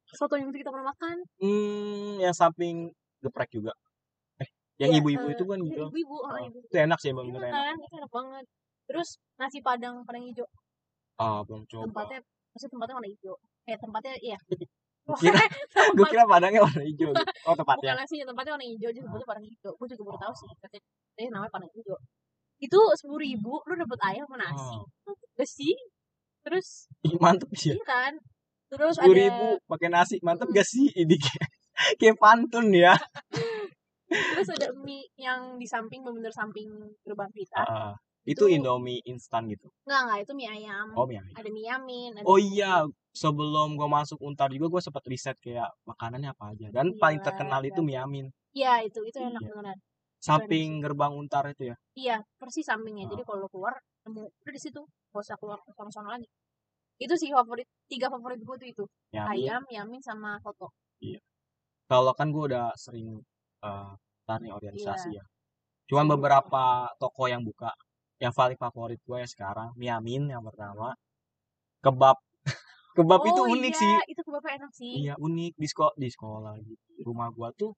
soto 0.09 0.35
yang 0.41 0.49
dulu 0.51 0.59
kita 0.59 0.73
pernah 0.73 0.89
makan 0.91 1.17
hmm, 1.39 2.13
yang 2.25 2.35
samping 2.35 2.91
geprek 3.23 3.53
juga. 3.55 3.71
Eh, 4.75 4.81
yang 4.81 4.91
Iya, 4.91 4.99
ibu-ibu 4.99 5.27
eh, 5.27 5.33
itu 5.33 5.45
kan 5.45 5.59
iya, 5.59 5.67
gitu. 5.69 5.83
ibu-ibu 5.87 6.17
oh, 6.17 6.27
Oh, 6.27 6.39
ibu 6.41 6.59
Itu 6.61 6.77
enak 6.77 6.99
sih 6.99 7.09
emang 7.11 7.25
Enak 7.25 7.35
bener 7.35 7.49
enak. 7.49 7.63
kan 7.63 7.77
itu 7.79 7.95
enak 7.97 8.13
banget 8.13 8.45
terus 8.83 9.09
nasi 9.37 9.59
padang 9.61 9.97
padang 10.03 10.23
hijau 10.23 10.47
Ah, 11.17 11.41
belum 11.41 11.63
coba. 11.67 11.85
tempatnya 11.87 12.19
maksudnya 12.51 12.73
tempatnya 12.73 12.95
warna 12.97 13.09
hijau 13.09 13.35
eh 13.63 13.77
tempatnya 13.77 14.13
iya 14.21 14.39
Kira 15.03 15.35
gue 15.93 16.07
kira 16.07 16.25
padangnya 16.25 16.61
warna 16.67 16.83
hijau. 16.83 17.11
Oh, 17.11 17.19
bukan 17.49 17.57
tepatnya. 17.59 17.93
nasinya 17.97 18.25
tempatnya 18.25 18.53
warna 18.55 18.67
hijau 18.67 18.91
jadi 18.91 19.03
sebutnya 19.03 19.27
padang 19.27 19.45
hijau 19.45 19.73
gue 19.73 19.87
juga 19.89 20.03
baru 20.05 20.19
tahu 20.21 20.35
sih 20.35 20.49
katanya 20.57 20.83
katanya 21.09 21.31
namanya 21.33 21.53
padang 21.53 21.71
hijau 21.71 21.97
itu 22.59 22.81
sepuluh 22.95 23.21
ribu 23.21 23.53
lu 23.61 23.75
dapet 23.77 23.99
ayam 24.03 24.25
sama 24.25 24.37
nasi 24.41 24.77
Oh. 25.03 25.15
besi 25.33 25.71
terus 26.43 26.87
Ih, 27.07 27.19
mantep 27.19 27.51
sih. 27.55 27.75
iya 27.75 27.85
kan 27.85 28.13
terus 28.67 28.95
Sepuluh 28.95 29.13
ada 29.13 29.21
ribu 29.21 29.47
pakai 29.65 29.89
nasi 29.89 30.17
mantep 30.21 30.49
gak 30.49 30.65
sih 30.65 30.89
ini 30.93 31.17
kayak, 31.17 31.49
kayak 31.99 32.17
pantun 32.17 32.71
ya. 32.71 32.95
Terus 34.13 34.49
ada 34.51 34.69
mie 34.77 35.09
yang 35.17 35.57
di 35.57 35.65
samping 35.65 36.01
bener 36.01 36.31
samping 36.31 36.69
gerbang 37.03 37.31
kita 37.31 37.61
Ah, 37.61 37.95
itu 38.23 38.45
Itu- 38.45 38.53
Indomie 38.53 39.01
instan 39.05 39.47
gitu. 39.47 39.67
nggak 39.83 40.01
nggak 40.01 40.19
itu 40.21 40.33
mie 40.33 40.51
ayam 40.51 40.87
Oh, 40.93 41.05
mie 41.05 41.19
ayam. 41.19 41.35
ada 41.35 41.49
mie 41.49 41.65
yamin 41.65 42.11
ada 42.15 42.25
Oh 42.25 42.37
mie- 42.37 42.49
iya, 42.53 42.85
sebelum 43.13 43.75
gua 43.75 43.89
masuk 43.93 44.19
Untar 44.21 44.49
juga 44.49 44.69
gua 44.69 44.81
sempat 44.81 45.03
riset 45.05 45.37
kayak 45.39 45.69
makanannya 45.83 46.31
apa 46.31 46.45
aja. 46.51 46.67
Dan 46.71 46.87
Iya, 46.89 46.99
paling 46.99 47.21
terkenal 47.21 47.61
itu 47.63 47.77
ada. 47.77 47.85
mie 47.85 47.99
amin. 47.99 48.27
iya 48.53 48.81
itu 48.81 49.01
itu 49.03 49.17
enak 49.19 49.41
Iya. 49.41 49.49
beneran 49.51 49.79
Samping 50.19 50.79
gerbang 50.79 51.13
Untar 51.13 51.45
itu 51.49 51.63
ya. 51.67 51.77
iya 51.95 52.17
persis 52.37 52.63
sampingnya 52.63 53.09
jadi 53.09 53.23
Ah. 53.23 53.27
kalau 53.27 53.39
lu 53.43 53.49
keluar 53.49 53.75
nemu 54.03 54.23
udah 54.29 54.53
di 54.53 54.61
situ 54.61 54.81
gak 55.11 55.19
usah 55.21 55.37
keluar 55.37 55.59
ke 55.59 55.73
sana 55.89 56.09
lagi 56.11 56.29
itu 56.97 57.15
sih 57.17 57.29
favorit 57.29 57.67
tiga 57.87 58.07
favorit 58.07 58.39
gue 58.39 58.57
tuh 58.57 58.69
itu 58.69 58.85
Mie 59.11 59.19
amin. 59.19 59.33
ayam 59.35 59.63
yamin 59.69 60.01
sama 60.01 60.39
soto 60.39 60.71
Kalau 61.85 62.13
kan 62.15 62.31
gua 62.31 62.45
udah 62.47 62.67
sering 62.75 63.21
eh 63.63 63.93
Untar 64.23 64.39
nih 64.39 64.55
organisasi 64.55 65.19
Iya. 65.19 65.23
ya. 65.23 65.25
Cuman 65.91 66.07
beberapa 66.15 66.87
toko 67.03 67.27
yang 67.27 67.43
buka. 67.43 67.75
Yang 68.23 68.33
paling 68.39 68.59
favorit 68.59 69.01
gue 69.03 69.19
ya 69.19 69.27
sekarang 69.27 69.75
mie 69.75 69.91
amin 69.91 70.31
yang 70.31 70.47
pertama. 70.47 70.95
Kebab. 71.83 72.17
Kebab 72.97 73.23
itu 73.27 73.43
Oh 73.43 73.51
unik 73.51 73.75
iya, 73.75 73.81
sih. 73.83 73.93
itu 74.15 74.21
kebabnya 74.23 74.53
enak 74.63 74.73
sih 74.77 74.93
Iya 75.03 75.15
unik 75.19 75.53
di 75.59 75.67
sekolah 75.67 75.95
di 75.99 76.09
sekolah 76.13 76.53
gitu. 76.63 76.85
Di 76.95 77.03
rumah 77.03 77.29
gua 77.35 77.51
tuh 77.51 77.75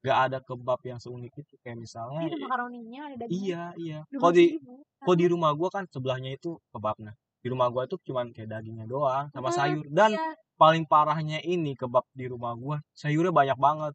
gak 0.00 0.18
ada 0.32 0.38
kebab 0.40 0.80
yang 0.84 0.96
seunik 0.96 1.32
itu 1.36 1.54
kayak 1.60 1.76
misalnya 1.76 2.24
ada 2.24 2.40
makaroninya 2.40 3.00
ada 3.04 3.16
daging 3.20 3.36
iya 3.36 3.62
iya 3.76 3.98
kalau 4.16 4.32
di 4.32 4.56
kalau 5.04 5.16
di 5.20 5.26
rumah 5.28 5.52
gua 5.52 5.68
kan 5.68 5.84
sebelahnya 5.92 6.32
itu 6.32 6.56
kebabnya 6.72 7.12
di 7.44 7.48
rumah 7.52 7.68
gua 7.68 7.84
tuh 7.84 8.00
cuman 8.08 8.32
kayak 8.32 8.48
dagingnya 8.48 8.88
doang 8.88 9.28
sama 9.36 9.52
sayur 9.52 9.84
dan 9.92 10.16
iya. 10.16 10.32
paling 10.56 10.88
parahnya 10.88 11.44
ini 11.44 11.76
kebab 11.76 12.08
di 12.16 12.32
rumah 12.32 12.56
gua 12.56 12.80
sayurnya 12.96 13.28
banyak 13.28 13.58
banget 13.60 13.92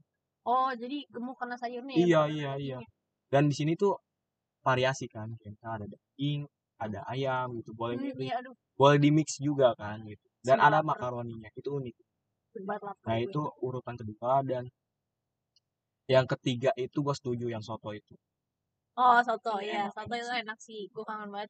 oh 0.52 0.70
jadi 0.82 0.98
gemuk 1.14 1.36
karena 1.42 1.56
sayurnya 1.62 1.96
ya 2.02 2.06
iya 2.06 2.20
bukan 2.20 2.30
iya 2.36 2.52
iya 2.66 2.78
dan 3.34 3.44
di 3.50 3.56
sini 3.60 3.72
tuh 3.84 3.94
variasi 4.68 5.06
kan 5.16 5.28
misalnya 5.36 5.70
ada 5.78 5.86
daging 5.94 6.42
ada 6.86 7.00
ayam 7.14 7.48
gitu 7.60 7.72
boleh 7.82 7.98
Hmm, 7.98 8.22
iya 8.25 8.34
aduh 8.42 8.56
boleh 8.80 8.98
di 9.04 9.10
mix 9.18 9.30
juga 9.48 9.70
kan 9.82 9.98
gitu 10.12 10.25
dan 10.48 10.58
Sumpah 10.58 10.68
ada 10.68 10.80
lapar. 10.80 10.88
makaroninya 10.90 11.50
itu 11.60 11.70
unik 11.80 11.96
lapar 12.66 12.96
Nah 13.08 13.18
itu 13.25 13.42
urutan 13.68 13.96
kedua 14.02 14.34
dan 14.50 14.64
yang 16.14 16.25
ketiga 16.32 16.72
itu 16.86 16.98
gue 17.06 17.16
setuju 17.20 17.46
yang 17.54 17.62
soto 17.68 17.90
itu. 18.00 18.14
Oh, 19.02 19.18
soto 19.28 19.52
Iya, 19.64 19.72
ya. 19.72 19.75
enak 19.84 19.94
Soto 19.96 20.14
itu 20.22 20.32
enak 20.44 20.58
sih. 20.68 20.82
Gue 20.94 21.04
kangen 21.10 21.30
banget 21.34 21.50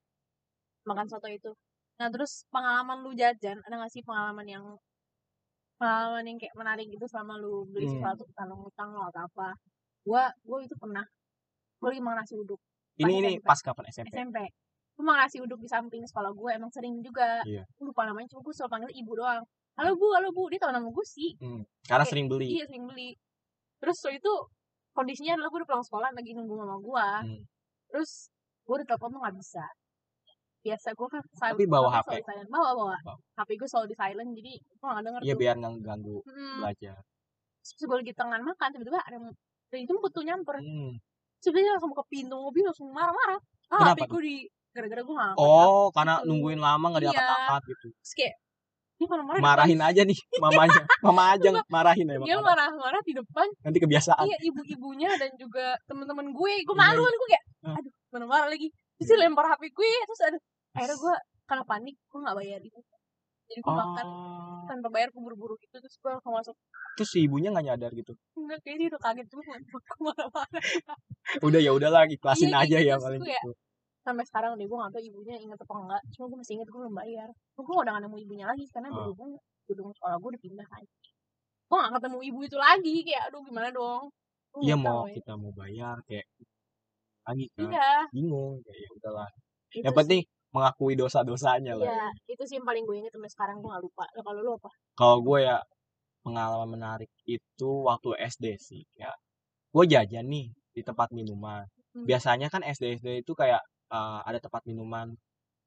makan 0.89 1.07
soto 1.11 1.27
itu. 1.37 1.51
Nah, 1.99 2.07
terus 2.13 2.31
pengalaman 2.53 2.97
lu 3.05 3.11
jajan, 3.21 3.57
ada 3.65 3.75
gak 3.83 3.91
sih 3.95 4.03
pengalaman 4.07 4.47
yang 4.55 4.65
pengalaman 5.75 6.23
yang 6.25 6.37
kayak 6.37 6.55
menarik 6.55 6.87
gitu 6.87 7.05
selama 7.05 7.35
lu 7.35 7.67
beli 7.67 7.85
Hmm. 7.85 7.99
sesuatu 7.99 8.23
utang 8.25 8.49
utang 8.57 8.89
atau 8.93 9.21
apa? 9.23 9.47
Gua 10.01 10.23
gua 10.41 10.57
itu 10.61 10.75
pernah. 10.75 11.03
Gue 11.75 11.91
lagi 11.91 12.01
makan 12.01 12.17
nasi 12.17 12.33
uduk 12.33 12.57
Ini 12.95 13.03
Pas 13.03 13.11
ini 13.11 13.29
SMP. 13.35 13.43
pas 13.43 13.59
kapan 13.61 13.85
SMP? 13.91 14.07
SMP. 14.09 14.37
Gue 14.95 15.03
makan 15.03 15.21
nasi 15.21 15.37
uduk 15.37 15.59
di 15.59 15.67
samping 15.67 16.03
sekolah 16.05 16.31
gue 16.31 16.49
emang 16.49 16.71
sering 16.71 17.03
juga. 17.03 17.43
Iya. 17.43 17.67
Gue 17.75 17.91
lupa 17.91 18.07
namanya, 18.07 18.31
cuma 18.31 18.39
gue 18.41 18.53
selalu 18.55 18.71
panggil 18.71 18.91
ibu 18.95 19.11
doang. 19.13 19.43
Halo 19.75 19.91
bu, 19.93 20.07
halo 20.15 20.31
bu. 20.31 20.47
Dia 20.47 20.55
tau 20.57 20.71
nama 20.71 20.87
gue 20.87 21.05
sih. 21.05 21.35
Hmm. 21.35 21.67
Karena 21.83 21.99
Kayak- 21.99 22.07
sering 22.07 22.27
beli. 22.31 22.47
Iya 22.49 22.63
sering 22.65 22.87
beli. 22.87 23.09
Terus 23.77 23.97
waktu 23.99 24.17
itu 24.17 24.33
kondisinya 24.95 25.35
adalah 25.35 25.49
gue 25.51 25.59
udah 25.59 25.67
pulang 25.67 25.83
sekolah 25.83 26.09
lagi 26.15 26.31
nunggu 26.31 26.53
mama 26.55 26.75
gue. 26.79 27.07
Hmm. 27.27 27.41
Terus 27.91 28.11
gue 28.63 28.73
udah 28.73 28.87
telepon 28.87 29.09
tuh 29.11 29.21
gak 29.21 29.35
bisa. 29.35 29.65
Biasa 30.65 30.87
gue 30.91 31.07
kan 31.07 31.21
silent. 31.31 31.55
Tapi 31.55 31.65
bawa 31.67 31.89
HP 31.93 32.09
silent. 32.19 32.49
Bawa 32.49 32.69
bawa. 32.73 32.95
HP 33.37 33.49
gue 33.53 33.67
selalu 33.67 33.87
di 33.87 33.95
silent 33.95 34.29
jadi 34.33 34.53
gue 34.57 34.87
gak 34.87 35.03
denger 35.03 35.21
Iya 35.21 35.29
tuh. 35.29 35.39
biar 35.39 35.53
nggak 35.55 35.73
ganggu 35.79 36.17
Hmm. 36.25 36.57
belajar. 36.59 36.95
Terus 37.61 37.83
gue 37.83 37.97
lagi 37.99 38.13
tengah 38.13 38.39
makan 38.39 38.67
tiba-tiba 38.71 38.99
ada 38.99 39.17
yang 39.71 39.85
jemput 39.85 40.09
tuh 40.09 40.21
nyamper. 40.21 40.57
Hmm. 40.57 40.97
Dia 41.37 41.71
langsung 41.71 41.93
buka 41.93 42.01
pintu 42.07 42.33
mobil 42.35 42.65
langsung 42.65 42.89
marah-marah. 42.89 43.37
Ah 43.67 43.93
Kenapa 43.93 44.01
HP 44.01 44.09
gue 44.09 44.21
di 44.23 44.35
gara-gara 44.71 45.01
gue 45.01 45.13
gak 45.13 45.27
angkat. 45.31 45.45
Oh, 45.45 45.85
karena 45.89 46.13
gitu. 46.17 46.27
nungguin 46.27 46.59
lama 46.59 46.85
nggak 46.87 47.01
Iya. 47.01 47.07
diangkat-angkat 47.07 47.61
gitu. 47.69 47.87
Terus 47.95 48.13
kayak 48.15 48.35
di 48.95 49.05
Marahin 49.37 49.75
depan. 49.75 49.91
aja 49.91 50.01
nih 50.01 50.19
mamanya. 50.39 50.81
Mama 51.05 51.23
aja 51.29 51.49
marahin 51.67 52.07
emang. 52.07 52.23
Dia 52.23 52.33
kadang. 52.33 52.47
marah-marah 52.47 53.01
di 53.03 53.11
depan 53.11 53.47
Nanti 53.61 53.77
kebiasaan. 53.77 54.23
iya 54.23 54.37
ibu-ibunya 54.41 55.11
dan 55.19 55.35
juga 55.35 55.75
temen-temen 55.85 56.31
gue 56.31 56.53
gue 56.63 56.71
Iya, 56.71 56.79
malu 56.79 56.97
iya. 56.97 57.05
kan 57.05 57.13
gue 57.13 57.27
kayak 57.27 57.43
aduh 57.75 57.93
mana 58.09 58.25
marah 58.25 58.47
lagi 58.47 58.67
terus 58.95 59.07
dia 59.11 59.17
lempar 59.19 59.45
hp 59.45 59.63
gue 59.67 59.91
terus 60.01 60.21
aduh 60.23 60.41
akhirnya 60.75 60.97
gue 60.97 61.15
karena 61.45 61.63
panik 61.63 61.95
gue 61.97 62.19
nggak 62.19 62.35
bayar 62.35 62.59
itu 62.61 62.79
jadi 63.45 63.59
gue 63.61 63.73
makan 63.73 64.05
Oh. 64.05 64.65
tanpa 64.65 64.89
bayar 64.89 65.09
gue 65.09 65.21
buru-buru 65.21 65.53
gitu 65.57 65.77
terus 65.77 65.95
gue 65.95 66.09
langsung 66.09 66.33
masuk 66.33 66.55
Terus 66.95 67.09
si 67.11 67.19
ibunya 67.21 67.49
nggak 67.49 67.65
nyadar 67.65 67.91
gitu. 67.91 68.15
enggak 68.33 68.59
kayak 68.61 68.77
dia 68.77 68.87
udah 68.89 69.01
kaget 69.03 69.25
tuh 69.27 69.37
gue 69.37 69.45
marah-marah 70.01 70.65
Udah 71.41 71.59
ya 71.59 71.71
udah 71.71 71.89
lagi 71.89 72.15
ikhlasin 72.15 72.49
Iya, 72.49 72.57
aja 72.57 72.77
gitu, 72.79 72.89
ya 72.89 72.95
paling 72.97 73.21
ya, 73.21 73.35
gitu. 73.35 73.51
sampai 74.01 74.23
sekarang 74.23 74.51
deh 74.55 74.65
gue 74.65 74.73
nggak 74.73 74.91
tahu 74.91 75.03
ibunya 75.03 75.35
inget 75.37 75.59
apa 75.59 75.73
enggak 75.75 76.01
cuma 76.11 76.25
gue 76.25 76.37
masih 76.39 76.53
inget 76.55 76.67
gue 76.67 76.79
belum 76.79 76.95
bayar 76.95 77.29
gue 77.53 77.63
udah 77.75 77.91
gak 77.91 78.01
nemu 78.01 78.17
ibunya 78.19 78.45
lagi 78.45 78.65
karena 78.69 78.87
Oh. 78.87 78.95
berhubung 78.97 79.31
gedung 79.65 79.89
sekolah 79.91 80.15
gue 80.17 80.29
udah 80.31 80.41
pindah 80.41 80.67
kan 80.67 80.83
gue 81.65 81.77
gak 81.77 81.93
ketemu 81.95 82.17
ibu 82.23 82.39
itu 82.41 82.57
lagi 82.57 82.93
kayak 83.03 83.21
aduh 83.27 83.41
gimana 83.43 83.69
dong 83.69 84.03
Iya 84.55 84.75
mau 84.75 85.03
ya. 85.05 85.13
kita 85.13 85.33
mau 85.35 85.51
bayar 85.51 85.99
kayak 86.01 86.25
lagi 87.25 87.45
kan 87.51 87.67
iya 87.67 87.89
bingung 88.09 88.61
kayak 88.61 88.79
ya 88.79 88.89
udahlah. 88.95 89.29
Yang 89.75 89.93
penting 89.93 90.21
mengakui 90.55 90.93
dosa-dosanya 90.95 91.73
lah. 91.75 91.87
Iya, 91.91 92.07
itu 92.31 92.43
sih 92.47 92.55
yang 92.57 92.67
paling 92.69 92.83
gue 92.87 92.95
inget 92.95 93.11
sampai 93.11 93.31
sekarang 93.35 93.55
gue 93.59 93.69
gak 93.75 93.83
lupa. 93.83 94.05
Lah 94.15 94.23
kalau 94.23 94.39
lu 94.39 94.51
apa? 94.55 94.69
Kalau 94.95 95.17
gue 95.27 95.39
ya 95.43 95.57
pengalaman 96.23 96.69
menarik 96.79 97.11
itu 97.27 97.69
waktu 97.89 98.09
SD 98.31 98.45
sih. 98.57 98.81
Ya, 98.95 99.11
gue 99.75 99.83
jajan 99.91 100.25
nih 100.31 100.47
di 100.75 100.81
tempat 100.81 101.11
minuman. 101.11 101.67
Hmm. 101.91 102.05
Biasanya 102.07 102.47
kan 102.53 102.63
SD 102.63 102.99
SD 103.03 103.09
itu 103.27 103.31
kayak 103.35 103.61
eh, 103.91 104.19
ada 104.23 104.39
tempat 104.39 104.63
minuman 104.69 105.11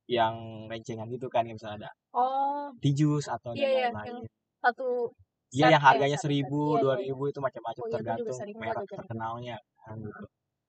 yang 0.09 0.65
rencengan 0.73 1.07
gitu 1.13 1.29
kan, 1.29 1.45
yang 1.45 1.61
misalnya 1.61 1.85
ada 1.87 1.91
Oh, 2.17 2.73
tijus 2.81 3.29
atau 3.29 3.53
Iya, 3.53 3.93
dan 3.93 4.01
lain-lain. 4.01 4.25
satu 4.65 5.13
Iya 5.53 5.73
yang 5.73 5.81
ya, 5.81 5.87
harganya 5.87 6.19
seribu, 6.21 6.77
Iya, 6.77 6.81
dua 6.85 6.95
iya, 6.97 7.01
iya. 7.01 7.05
ribu 7.09 7.23
itu 7.33 7.41
macam-macam 7.41 7.83
Oh, 7.85 7.93
tergantung 7.93 8.39
merek 8.61 8.89
terkenalnya 8.89 9.57
kan 9.85 9.97
gitu. 10.01 10.25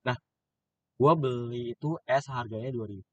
Nah, 0.07 0.15
gua 0.99 1.13
beli 1.19 1.75
itu 1.75 1.89
es 2.07 2.25
harganya 2.31 2.69
dua 2.71 2.87
ribu, 2.87 3.08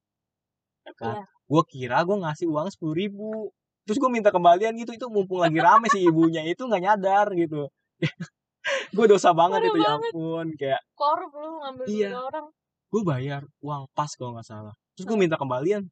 kan? 0.97 1.15
Iya. 1.15 1.25
Gua 1.47 1.63
kira 1.63 1.99
gua 2.03 2.17
ngasih 2.23 2.47
uang 2.47 2.69
sepuluh 2.69 2.95
ribu, 2.97 3.31
terus 3.85 3.97
gua 3.97 4.09
minta 4.09 4.29
kembalian 4.29 4.75
gitu 4.77 4.91
itu 4.91 5.07
mumpung 5.07 5.39
lagi 5.39 5.59
rame 5.59 5.87
si 5.89 6.03
ibunya 6.03 6.43
itu 6.43 6.61
nggak 6.61 6.83
nyadar 6.83 7.27
gitu. 7.33 7.69
gue 8.93 9.07
dosa 9.07 9.31
banget 9.31 9.63
Parah 9.63 9.69
itu 9.69 9.79
ya 9.79 9.87
banget. 9.89 10.11
ampun 10.11 10.47
kayak 10.57 10.81
Korup 10.93 11.31
lu 11.33 11.51
ngambil 11.61 11.85
Iya. 11.87 12.11
orang. 12.19 12.47
gue 12.87 13.03
bayar 13.05 13.43
uang 13.61 13.83
pas 13.93 14.11
kalau 14.11 14.35
nggak 14.35 14.43
salah 14.45 14.75
terus 14.93 15.07
gue 15.07 15.15
minta 15.17 15.37
kembalian 15.37 15.87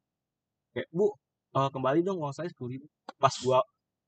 kayak 0.71 0.87
bu 0.91 1.15
eh, 1.53 1.69
kembali 1.69 1.99
dong 2.01 2.19
uang 2.19 2.31
saya 2.31 2.51
sepuluh 2.51 2.75
ribu 2.75 2.85
pas 3.15 3.31
gua 3.37 3.63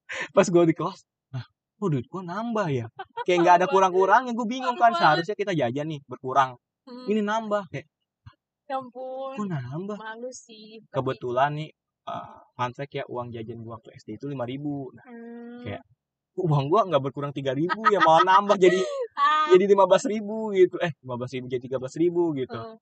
pas 0.35 0.43
gua 0.45 0.63
di 0.63 0.73
kelas 0.73 0.99
nah 1.29 1.47
oh 1.77 1.87
duit 1.87 2.07
gua 2.07 2.23
nambah 2.23 2.67
ya 2.69 2.85
kayak 3.23 3.39
nggak 3.39 3.55
ada 3.57 3.67
kurang-kurangnya 3.67 4.31
gue 4.31 4.45
bingung 4.45 4.75
kan 4.75 4.91
banget. 4.91 4.99
seharusnya 4.99 5.35
kita 5.35 5.51
jajan 5.53 5.87
nih 5.87 6.01
berkurang 6.05 6.59
Hmm, 6.83 7.03
ini 7.05 7.19
nambah 7.19 7.67
kayak 7.67 7.83
ya 8.67 8.75
ampun. 8.77 9.35
kok 9.35 9.47
nambah 9.47 9.97
Malu 9.97 10.29
sih. 10.29 10.83
tapi- 10.83 10.93
kebetulan 10.93 11.51
nih 11.55 11.69
eh, 12.05 12.35
fact 12.73 12.93
ya 12.93 13.03
uang 13.05 13.27
jajan 13.29 13.59
gua 13.59 13.75
waktu 13.75 13.89
SD 13.95 14.09
itu 14.15 14.25
lima 14.27 14.43
ribu 14.43 14.91
nah 14.91 15.03
Hmm. 15.03 15.59
kayak 15.61 15.83
uang 16.37 16.65
gua 16.67 16.81
nggak 16.83 17.01
berkurang 17.01 17.31
tiga 17.31 17.51
ribu 17.51 17.81
ya 17.87 17.99
malah 17.99 18.23
nambah 18.23 18.55
jadi 18.57 18.79
ah, 19.13 19.47
jadi 19.49 19.65
lima 19.65 19.83
belas 19.83 20.03
ribu 20.03 20.51
gitu 20.51 20.75
eh 20.77 20.91
lima 20.97 21.15
belas 21.15 21.31
ribu 21.31 21.45
jadi 21.45 21.61
tiga 21.61 21.77
belas 21.77 21.95
ribu 21.95 22.31
gitu 22.33 22.55
hmm, 22.55 22.75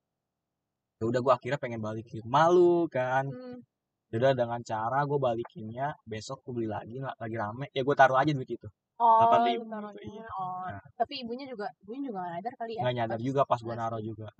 ya 0.96 1.04
udah 1.06 1.22
gua 1.22 1.34
akhirnya 1.36 1.58
pengen 1.58 1.80
balikin 1.80 2.26
malu 2.26 2.86
kan 2.88 3.26
hmm. 3.26 3.62
Yaudah 4.08 4.32
dengan 4.32 4.62
cara 4.62 5.04
gue 5.04 5.18
balikinnya 5.18 5.92
besok 6.04 6.40
gue 6.42 6.54
beli 6.54 6.70
lagi 6.70 6.96
nggak 6.96 7.18
lagi 7.18 7.36
rame 7.36 7.66
ya 7.70 7.82
gue 7.82 7.96
taruh 7.96 8.16
aja 8.16 8.32
duit 8.32 8.48
itu 8.48 8.70
Oh, 8.96 9.20
ribu 9.44 9.68
gitu, 9.68 10.00
iya. 10.08 10.24
Oh, 10.40 10.64
Nah. 10.64 10.80
tapi 10.96 11.20
ibunya 11.20 11.44
juga, 11.44 11.68
ibunya 11.84 12.08
juga 12.08 12.20
gak 12.22 12.32
nyadar 12.32 12.54
kali 12.56 12.72
ya. 12.72 12.82
nggak 12.82 12.96
nyadar 12.96 13.20
juga 13.20 13.42
pas 13.44 13.60
gue 13.60 13.68
pas- 13.68 13.76
naruh 13.76 14.00
juga 14.00 14.32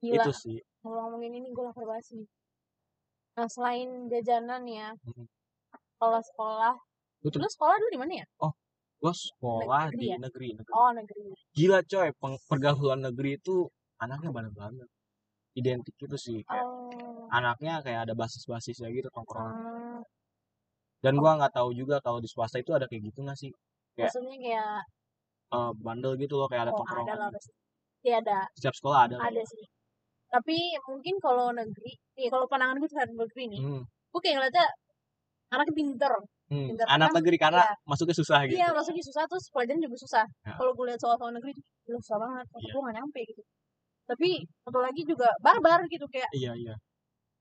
Gila. 0.00 0.24
itu 0.24 0.32
sih 0.34 0.58
Kalau 0.80 0.96
ngomongin 1.04 1.32
ini 1.36 1.48
gue 1.52 1.60
lapar 1.60 1.84
banget 1.84 2.04
sih. 2.08 2.24
Nah 3.36 3.46
selain 3.46 4.08
jajanan 4.08 4.64
ya, 4.64 4.96
Mhm. 4.96 5.24
kalau 5.96 6.20
sekolah, 6.20 6.72
tuh- 7.22 7.36
lu 7.36 7.44
sekolah 7.46 7.76
dulu 7.76 7.90
di 7.90 8.00
mana 8.00 8.12
ya? 8.16 8.26
gue 9.00 9.14
sekolah 9.16 9.82
Negeri 9.88 9.96
di 9.96 10.06
ya? 10.08 10.16
negeri 10.18 10.48
negeri 10.52 10.72
Oh 10.74 10.92
negeri. 10.92 11.24
gila 11.56 11.80
coy 11.82 12.08
pergaulan 12.44 13.00
negeri 13.00 13.30
itu 13.34 13.64
anaknya 13.96 14.28
banyak 14.28 14.52
banget 14.52 14.88
identik 15.54 15.96
itu 15.96 16.16
sih 16.16 16.38
kayak 16.44 16.68
Oh. 16.68 17.24
anaknya 17.30 17.80
kayak 17.80 18.04
ada 18.04 18.12
basis-basisnya 18.12 18.92
gitu 18.92 19.08
tongkrongan 19.08 19.56
ah, 19.56 20.00
dan 21.00 21.16
gua 21.16 21.32
nggak 21.34 21.56
tahu 21.56 21.72
juga 21.72 21.96
kalau 21.98 22.20
di 22.20 22.28
swasta 22.28 22.60
itu 22.60 22.76
ada 22.76 22.84
kayak 22.84 23.08
gitu 23.08 23.24
nggak 23.24 23.40
sih 23.40 23.48
Kayak- 23.96 24.12
maksudnya 24.12 24.36
kayak 24.36 24.84
Eh, 25.50 25.72
bandel 25.80 26.12
gitu 26.14 26.36
loh 26.36 26.44
kayak 26.46 26.62
ada 26.62 26.70
oh 26.70 26.76
ada 26.76 26.80
tongkrongan 26.84 27.16
lah 27.16 27.28
pasti. 27.32 27.52
Iya 28.02 28.16
ada, 28.20 28.38
setiap 28.54 28.74
sekolah 28.76 29.00
ada 29.02 29.16
ada 29.18 29.42
sih. 29.42 29.64
Tapi 30.30 30.56
mungkin 30.86 31.14
kalau 31.18 31.50
negeri, 31.50 31.92
iya 32.14 32.28
kalau 32.30 32.46
pandangan 32.46 32.78
gue 32.78 32.86
terhadap 32.86 33.14
negeri 33.18 33.44
nih, 33.50 33.60
Hmm, 33.66 33.82
gue 33.86 34.20
kayak 34.22 34.34
ngeliatnya 34.38 34.66
anaknya 35.50 35.74
pinter. 35.74 36.12
hmm. 36.50 36.66
Anak 36.86 37.10
kan? 37.10 37.16
negeri 37.18 37.36
karena 37.38 37.62
Iya. 37.66 37.74
masuknya 37.86 38.16
susah 38.18 38.38
gitu 38.46 38.58
Iya, 38.58 38.68
maksudnya 38.74 39.04
susah 39.06 39.22
terus 39.26 39.44
pelajaran 39.50 39.80
juga 39.82 39.96
susah. 39.98 40.24
Ya. 40.46 40.54
Kalau 40.58 40.72
gue 40.74 40.84
lihat 40.90 41.00
soal-soal 41.02 41.30
negeri, 41.34 41.52
itu 41.54 41.90
susah 42.02 42.18
banget. 42.22 42.46
Tapi 42.50 42.62
Iya. 42.66 42.72
gue 42.74 42.80
gak 42.86 42.96
nyampe 42.98 43.20
gitu. 43.26 43.42
Tapi 44.10 44.28
satu 44.66 44.78
lagi 44.82 45.02
juga 45.06 45.28
barbar 45.38 45.80
gitu 45.86 46.06
kayak 46.10 46.30
iya 46.34 46.50
iya 46.58 46.74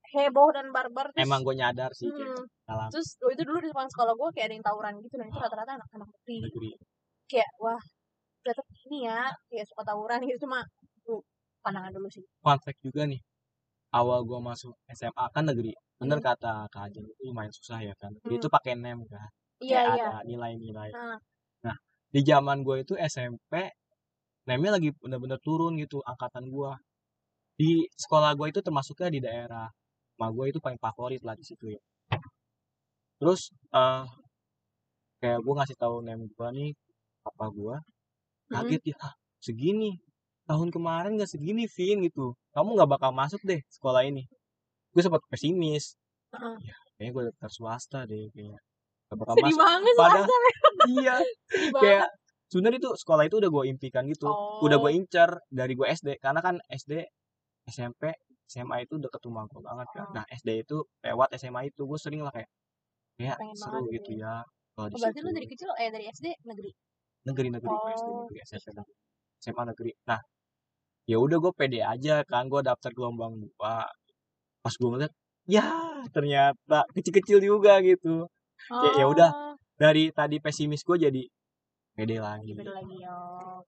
heboh 0.09 0.49
dan 0.53 0.73
barbar. 0.73 1.05
Terus, 1.13 1.21
emang 1.25 1.41
gue 1.45 1.53
nyadar 1.53 1.93
sih 1.93 2.09
kayak 2.09 2.33
hmm, 2.33 2.45
dalam 2.65 2.89
terus 2.89 3.13
oh, 3.21 3.29
itu 3.29 3.41
dulu 3.45 3.57
di 3.61 3.69
depan 3.69 3.85
sekolah 3.89 4.13
gue 4.17 4.29
kayak 4.33 4.45
ada 4.49 4.55
yang 4.57 4.65
tawuran 4.65 4.93
gitu 5.05 5.15
dan 5.21 5.27
itu 5.29 5.37
rata-rata 5.37 5.71
anak-anak 5.77 6.09
negeri. 6.09 6.37
negeri 6.49 6.69
Kayak 7.29 7.49
wah 7.61 7.81
ternyata 8.41 8.63
ini 8.89 8.97
ya 9.05 9.19
kayak 9.49 9.65
suka 9.69 9.83
tawuran 9.85 10.19
gitu 10.25 10.37
cuma 10.49 10.59
pandangan 11.63 11.91
dulu 11.95 12.07
sih. 12.15 12.23
fun 12.43 12.59
fact 12.63 12.79
juga 12.87 13.03
nih 13.11 13.21
awal 13.99 14.19
gua 14.29 14.39
masuk 14.49 14.73
SMA 14.99 15.25
kan 15.35 15.43
negeri 15.49 15.71
bener 16.01 16.19
Hmm. 16.19 16.27
kata 16.27 16.53
kak 16.73 16.83
Ajeng 16.91 17.05
itu 17.11 17.21
lumayan 17.29 17.51
susah 17.57 17.79
ya 17.87 17.93
kan 18.01 18.11
Hmm. 18.23 18.33
itu 18.35 18.47
pakai 18.55 18.73
nem 18.83 18.99
kan 19.11 19.29
Iya 19.59 19.79
kayak 19.83 19.85
iya. 19.97 20.05
ada 20.09 20.17
nilai-nilai 20.29 20.91
Nah, 21.65 21.77
di 22.15 22.21
zaman 22.29 22.57
gue 22.67 22.77
itu 22.87 22.93
SMP 22.95 23.53
nemnya 24.49 24.71
lagi 24.79 24.89
bener-bener 25.03 25.39
turun 25.47 25.73
gitu 25.83 25.97
angkatan 26.11 26.45
gua 26.55 26.71
di 27.59 27.85
sekolah 28.03 28.31
gue 28.39 28.47
itu 28.53 28.59
termasuknya 28.65 29.09
di 29.15 29.19
daerah 29.25 29.67
ma 30.19 30.27
gue 30.35 30.45
itu 30.51 30.59
paling 30.65 30.79
favorit 30.85 31.21
lah 31.27 31.35
di 31.39 31.45
situ 31.49 31.65
ya 31.75 31.81
terus 33.19 33.41
eh 33.75 34.03
kayak 35.21 35.39
gue 35.45 35.53
ngasih 35.57 35.77
tahu 35.83 35.95
nem 36.05 36.19
gue 36.35 36.47
nih 36.57 36.71
apa 37.29 37.45
gue 37.57 37.75
kaget 38.53 38.83
ya 38.91 38.95
"Hah, 39.03 39.13
segini 39.45 39.91
tahun 40.49 40.69
kemarin 40.69 41.15
gak 41.15 41.29
segini 41.29 41.69
Vin 41.69 42.01
gitu 42.01 42.33
kamu 42.51 42.73
nggak 42.73 42.89
bakal 42.89 43.11
masuk 43.11 43.37
deh 43.43 43.61
sekolah 43.69 44.01
ini 44.01 44.25
gue 44.89 45.01
sempat 45.01 45.21
pesimis 45.29 45.93
Heeh. 46.31 46.55
ya 46.63 46.75
kayaknya 46.95 47.11
gue 47.11 47.23
daftar 47.29 47.49
swasta 47.49 47.99
deh 48.03 48.25
kayaknya 48.29 48.57
gak 49.07 49.17
bakal 49.17 49.33
sedih 49.35 49.45
masuk 49.47 49.61
banget 49.61 49.93
swasta. 49.93 50.21
iya 50.95 51.15
kayak 51.75 52.05
sebenarnya 52.47 52.79
itu 52.79 52.91
sekolah 52.95 53.23
itu 53.23 53.35
udah 53.37 53.49
gue 53.51 53.63
impikan 53.67 54.03
gitu 54.05 54.25
udah 54.59 54.77
gue 54.79 54.89
Oh. 54.89 54.97
incer 54.97 55.29
dari 55.47 55.73
gue 55.73 55.85
SD 55.87 56.17
karena 56.17 56.39
kan 56.39 56.57
SD 56.67 57.05
SMP 57.67 58.09
SMA 58.45 58.83
itu 58.83 58.97
deket 58.97 59.21
rumah 59.21 59.45
gue 59.45 59.61
banget 59.61 59.85
kan 59.91 60.03
Oh. 60.03 60.11
nah 60.11 60.25
SD 60.27 60.65
itu 60.65 60.77
lewat 60.99 61.29
SMA 61.35 61.69
itu 61.69 61.85
gue 61.85 61.99
sering 61.99 62.21
lah 62.21 62.33
kayak 62.33 62.49
ya 63.17 63.37
Pengen 63.37 63.53
seru 63.53 63.85
gitu 63.87 64.15
ya 64.15 64.41
kalau 64.73 64.87
di 64.87 64.95
Oh, 64.95 64.99
berarti 64.99 65.19
lu 65.19 65.29
dari 65.29 65.45
kecil 65.45 65.69
eh 65.75 65.89
dari 65.89 66.05
SD 66.07 66.25
negeri. 66.43 66.71
negeri 67.21 67.47
negeri 67.51 67.69
gue 67.69 67.91
SD 67.93 68.07
Oh. 68.07 68.17
negeri 68.25 68.39
SMP. 68.43 68.77
SMA 69.39 69.63
negeri 69.67 69.91
nah 70.03 70.19
ya 71.09 71.17
udah 71.17 71.41
gue 71.41 71.53
pede 71.57 71.81
aja 71.81 72.21
kan 72.23 72.45
gue 72.45 72.61
daftar 72.61 72.93
gelombang 72.93 73.41
dua 73.41 73.89
pas 74.61 74.69
gue 74.71 74.85
ngeliat 74.87 75.13
ya 75.49 75.65
ternyata 76.13 76.85
kecil-kecil 76.93 77.41
juga 77.41 77.81
gitu 77.81 78.29
Ya- 78.69 79.01
ya 79.01 79.05
udah. 79.07 79.29
Oh, 79.31 79.55
dari 79.79 80.11
tadi 80.11 80.37
pesimis 80.37 80.83
gue 80.83 80.97
jadi 80.99 81.23
pede 81.95 82.19
lagi 82.19 82.51
beda 82.53 82.75
lagi 82.75 82.97
oh. 83.07 83.63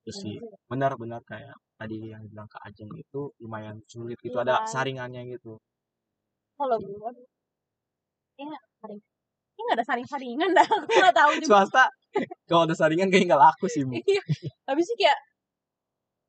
terus 0.00 0.16
sih 0.16 0.36
benar-benar 0.64 1.24
kayak 1.24 1.56
tadi 1.74 1.96
yang 2.06 2.22
bilang 2.24 2.46
ke 2.46 2.60
Ajeng 2.62 2.92
itu 2.94 3.32
lumayan 3.36 3.80
sulit 3.84 4.20
gitu 4.20 4.36
Iya 4.36 4.44
ada 4.44 4.54
kan? 4.62 4.68
saringannya 4.70 5.26
gitu 5.30 5.58
Kalau 6.54 6.76
gue 6.76 7.10
ya 8.38 8.46
saring. 8.78 9.00
Ini 9.50 9.60
gak 9.66 9.76
ada 9.76 9.84
saring-saringan 9.84 10.50
dah. 10.52 10.64
Aku 10.64 10.88
gak 10.94 11.12
tahu 11.12 11.32
juga. 11.36 11.48
swasta 11.60 11.84
kalau 12.44 12.64
ada 12.64 12.72
saringan 12.72 13.08
kayak 13.08 13.28
nggak 13.28 13.40
laku 13.40 13.66
sih 13.66 13.84
Bu. 13.84 13.92
Iya. 13.96 14.22
Habis 14.64 14.84
sih 14.86 14.96
kayak 14.96 15.18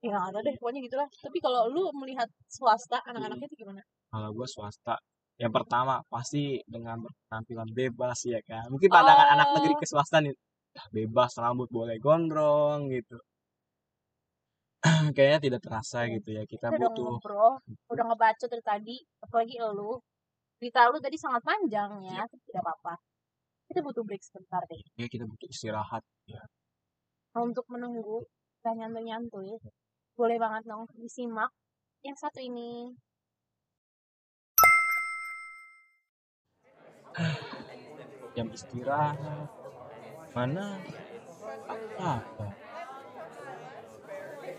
ya 0.08 0.18
ada 0.30 0.40
deh 0.46 0.56
pokoknya 0.60 0.82
gitulah. 0.88 1.08
Tapi 1.26 1.38
kalau 1.46 1.62
lu 1.74 1.84
melihat 2.02 2.30
swasta 2.58 2.98
anak-anaknya 3.10 3.48
itu 3.50 3.58
gimana? 3.64 3.82
kalau 4.12 4.30
gue 4.38 4.48
swasta 4.56 4.96
yang 5.42 5.52
pertama 5.58 5.94
pasti 6.14 6.62
dengan 6.76 6.98
penampilan 7.28 7.70
bebas 7.80 8.20
ya 8.34 8.40
kan 8.50 8.66
mungkin 8.72 8.90
pandangan 8.96 9.28
anak 9.36 9.48
Oh. 9.50 9.56
negeri 9.58 9.74
ke 9.82 9.86
swasta 9.92 10.18
nih 10.26 10.36
"Ah, 10.80 10.88
bebas 10.98 11.32
rambut 11.44 11.70
boleh 11.78 11.98
gondrong 12.06 12.80
gitu 12.96 13.18
kayaknya 15.16 15.40
tidak 15.46 15.62
terasa 15.66 16.00
gitu 16.10 16.30
ya 16.38 16.44
kita 16.52 16.68
Kita 16.70 16.78
udah 16.78 16.90
butuh 16.90 17.04
ngobrol, 17.06 17.52
udah 17.94 18.04
ngebaca 18.10 18.46
dari 18.52 18.64
tadi, 18.72 18.96
apalagi 19.26 19.56
lu. 19.78 19.92
Cerita 20.62 20.80
lu 20.94 20.98
tadi 21.02 21.18
sangat 21.18 21.42
panjang 21.50 21.92
ya, 22.10 22.22
tapi 22.30 22.44
tidak 22.50 22.62
apa-apa. 22.66 22.94
Kita 23.70 23.80
butuh 23.86 24.04
break 24.08 24.24
sebentar 24.26 24.62
deh. 24.72 24.82
ya 25.00 25.08
kita 25.12 25.26
butuh 25.30 25.48
istirahat 25.52 26.04
Nah, 27.34 27.42
untuk 27.48 27.66
menunggu 27.74 28.18
kita 28.60 28.72
nyantuy-nyantuy, 28.78 29.50
boleh 30.22 30.38
banget 30.38 30.70
dong 30.70 30.86
disimak 31.02 31.50
yang 32.06 32.14
satu 32.14 32.38
ini. 32.38 32.94
jam 38.38 38.46
istirahat. 38.54 39.50
Mana? 40.38 40.78
Apa? 41.98 42.54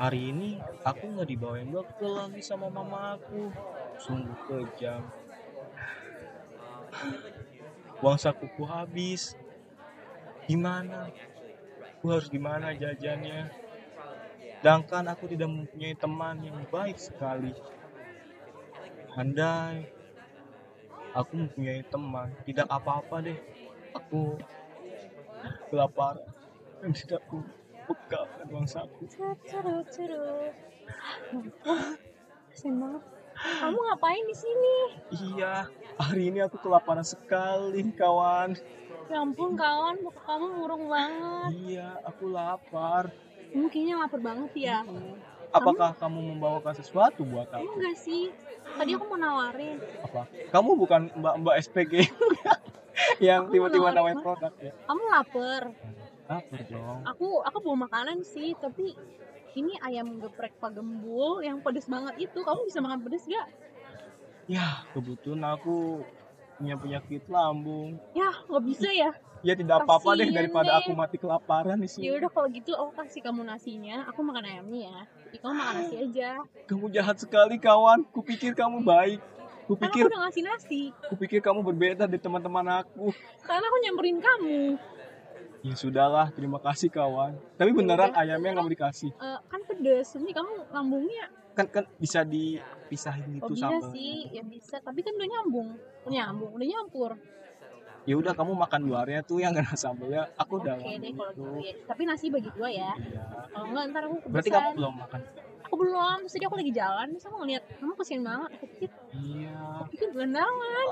Hari 0.02 0.34
ini 0.34 0.58
aku 0.82 1.14
nggak 1.14 1.30
dibawain 1.30 1.70
bekal 1.70 2.10
lagi 2.26 2.42
sama 2.42 2.66
mama 2.66 3.14
aku. 3.14 3.54
Sungguh 4.02 4.34
kejam. 4.50 5.06
Uang 8.02 8.18
sakuku 8.18 8.66
habis. 8.66 9.38
Gimana? 10.50 11.06
Aku 12.02 12.10
harus 12.10 12.26
gimana 12.26 12.74
jajannya 12.74 13.61
sedangkan 14.62 15.10
aku 15.10 15.26
tidak 15.26 15.50
mempunyai 15.50 15.98
teman 15.98 16.38
yang 16.38 16.54
baik 16.70 16.94
sekali 16.94 17.50
andai 19.18 19.90
aku 21.18 21.34
mempunyai 21.34 21.82
teman 21.90 22.30
tidak 22.46 22.70
apa-apa 22.70 23.26
deh 23.26 23.38
aku 23.90 24.38
kelaparan 25.66 26.22
dan 26.78 26.94
tidak 26.94 27.18
aku 27.26 27.42
bekalkan 27.90 28.46
uang 28.54 28.68
saku. 28.70 29.10
Kasian 32.46 32.78
banget. 32.78 33.02
Kamu 33.32 33.78
ngapain 33.82 34.24
di 34.30 34.36
sini? 34.38 34.76
iya 35.34 35.66
hari 35.98 36.30
ini 36.30 36.38
aku 36.46 36.62
kelaparan 36.62 37.02
sekali 37.02 37.82
kawan 37.98 38.54
Ya 39.10 39.18
ampun 39.18 39.58
kawan, 39.58 39.98
muka 40.06 40.22
kamu 40.24 40.46
murung 40.62 40.86
banget. 40.86 41.50
iya 41.66 41.98
aku 42.06 42.30
lapar 42.30 43.10
Kamu 43.52 43.66
kayaknya 43.68 43.94
lapar 43.98 44.20
banget 44.20 44.52
ya. 44.56 44.78
apakah 45.52 45.92
kamu 45.94 46.32
membawakan 46.32 46.72
sesuatu 46.72 47.22
buat 47.22 47.44
Kamu 47.46 47.60
aku 47.60 47.72
enggak 47.76 47.96
sih? 47.98 48.32
Tadi 48.72 48.90
aku 48.96 49.04
mau 49.04 49.18
nawarin. 49.18 49.76
apa 50.00 50.22
kamu 50.48 50.70
bukan 50.78 51.00
mbak 51.12 51.34
mbak 51.38 51.54
SPG 51.60 51.92
yang 53.20 53.52
tiba-tiba 53.52 53.92
nawarin 53.92 54.16
produk 54.18 54.52
ya 54.58 54.72
Kamu 54.82 55.04
lapar. 55.06 55.62
lapar 56.24 56.60
dong 56.64 56.98
Aku 57.06 57.44
aku 57.44 57.58
bawa 57.60 57.76
makanan 57.84 58.24
sih, 58.24 58.56
tapi 58.56 58.96
ini 59.52 59.76
ayam 59.78 60.16
geprek 60.16 60.56
Pak 60.56 60.72
Gembul 60.72 61.44
yang 61.44 61.60
pedes 61.60 61.84
banget 61.84 62.16
itu. 62.18 62.40
Kamu 62.40 62.64
bisa 62.64 62.80
makan 62.80 63.04
pedes 63.04 63.28
gak? 63.28 63.48
ya 64.48 64.82
kebetulan 64.90 65.44
aku 65.46 66.02
punya 66.56 66.74
penyakit 66.74 67.22
lambung 67.28 67.94
Ya, 68.10 68.26
nggak 68.42 68.64
bisa 68.64 68.90
ya. 68.90 69.14
Ya 69.42 69.52
tidak 69.52 69.82
apa-apa 69.82 70.10
deh 70.16 70.30
daripada 70.30 70.70
deh. 70.70 70.78
aku 70.82 70.90
mati 70.94 71.16
kelaparan 71.18 71.76
di 71.76 71.90
sini 71.90 72.06
Ya 72.06 72.14
udah 72.16 72.30
kalau 72.30 72.48
gitu 72.48 72.70
aku 72.72 72.90
kasih 72.96 73.20
kamu 73.20 73.42
nasinya, 73.42 74.06
aku 74.06 74.22
makan 74.22 74.44
ayamnya 74.46 74.80
ya. 74.88 74.98
Jadi 75.26 75.36
kamu 75.38 75.52
makan 75.52 75.74
nasi 75.82 75.94
aja. 75.98 76.28
Kamu 76.64 76.86
jahat 76.88 77.16
sekali 77.18 77.56
kawan. 77.58 78.06
Kupikir 78.08 78.54
kamu 78.54 78.82
baik. 78.82 79.18
Karena 79.18 79.66
Kupikir 79.68 80.02
aku 80.04 80.10
udah 80.10 80.20
ngasih 80.26 80.42
nasi. 80.42 80.80
kupikir 81.06 81.38
kamu 81.38 81.62
berbeda 81.62 82.04
dari 82.06 82.18
teman-teman 82.18 82.82
aku. 82.82 83.14
Karena 83.42 83.64
aku 83.64 83.78
nyamperin 83.80 84.18
kamu. 84.18 84.60
Ya 85.62 85.74
sudahlah, 85.78 86.26
terima 86.34 86.58
kasih 86.58 86.90
kawan. 86.90 87.38
Tapi 87.54 87.70
beneran 87.70 88.10
ayamnya 88.12 88.58
nggak 88.58 88.66
mau 88.66 88.74
dikasih. 88.74 89.14
Eh, 89.14 89.38
kan 89.46 89.60
pedes, 89.62 90.18
ini 90.18 90.34
kamu 90.34 90.74
lambungnya 90.74 91.30
Kan 91.52 91.68
kan 91.68 91.84
bisa 92.00 92.24
dipisahin 92.24 93.38
oh 93.38 93.46
gitu 93.46 93.52
bisa 93.54 93.68
sama. 93.70 93.92
sih, 93.94 94.26
ya 94.32 94.42
bisa. 94.42 94.80
Tapi 94.80 95.04
kan 95.04 95.14
udah 95.14 95.28
nyambung, 95.30 95.68
udah 96.02 96.10
nyambung, 96.10 96.50
udah 96.56 96.66
nyampur. 96.66 97.10
Ya 98.02 98.14
udah 98.18 98.34
kamu 98.34 98.52
makan 98.58 98.80
luarnya 98.82 99.22
tuh 99.22 99.38
yang 99.38 99.54
kena 99.54 99.74
sambelnya. 99.78 100.26
Aku 100.34 100.58
udah 100.58 100.74
deh 100.74 101.12
kalau 101.14 101.32
gitu. 101.32 101.62
ya. 101.62 101.74
Tapi 101.86 102.02
nasi 102.02 102.26
bagi 102.28 102.50
dua 102.50 102.68
ya. 102.68 102.90
Iya. 102.98 103.22
Kalau 103.54 103.66
enggak 103.70 103.84
ntar 103.94 104.02
aku 104.10 104.16
Berarti 104.26 104.50
kamu 104.50 104.70
belum 104.74 104.94
makan. 105.06 105.20
aku 105.62 105.74
belum 105.88 106.18
terus 106.28 106.32
tadi 106.36 106.44
aku 106.44 106.56
lagi 106.60 106.72
jalan 106.76 107.06
terus 107.16 107.24
aku 107.24 107.36
ngeliat 107.40 107.64
kamu 107.80 107.92
kesian 107.96 108.20
banget 108.20 108.50
aku 108.60 108.66
pikir 108.76 108.90
iya 109.16 109.56
aku 109.80 109.88
pikir 109.88 110.08
gelandangan 110.12 110.86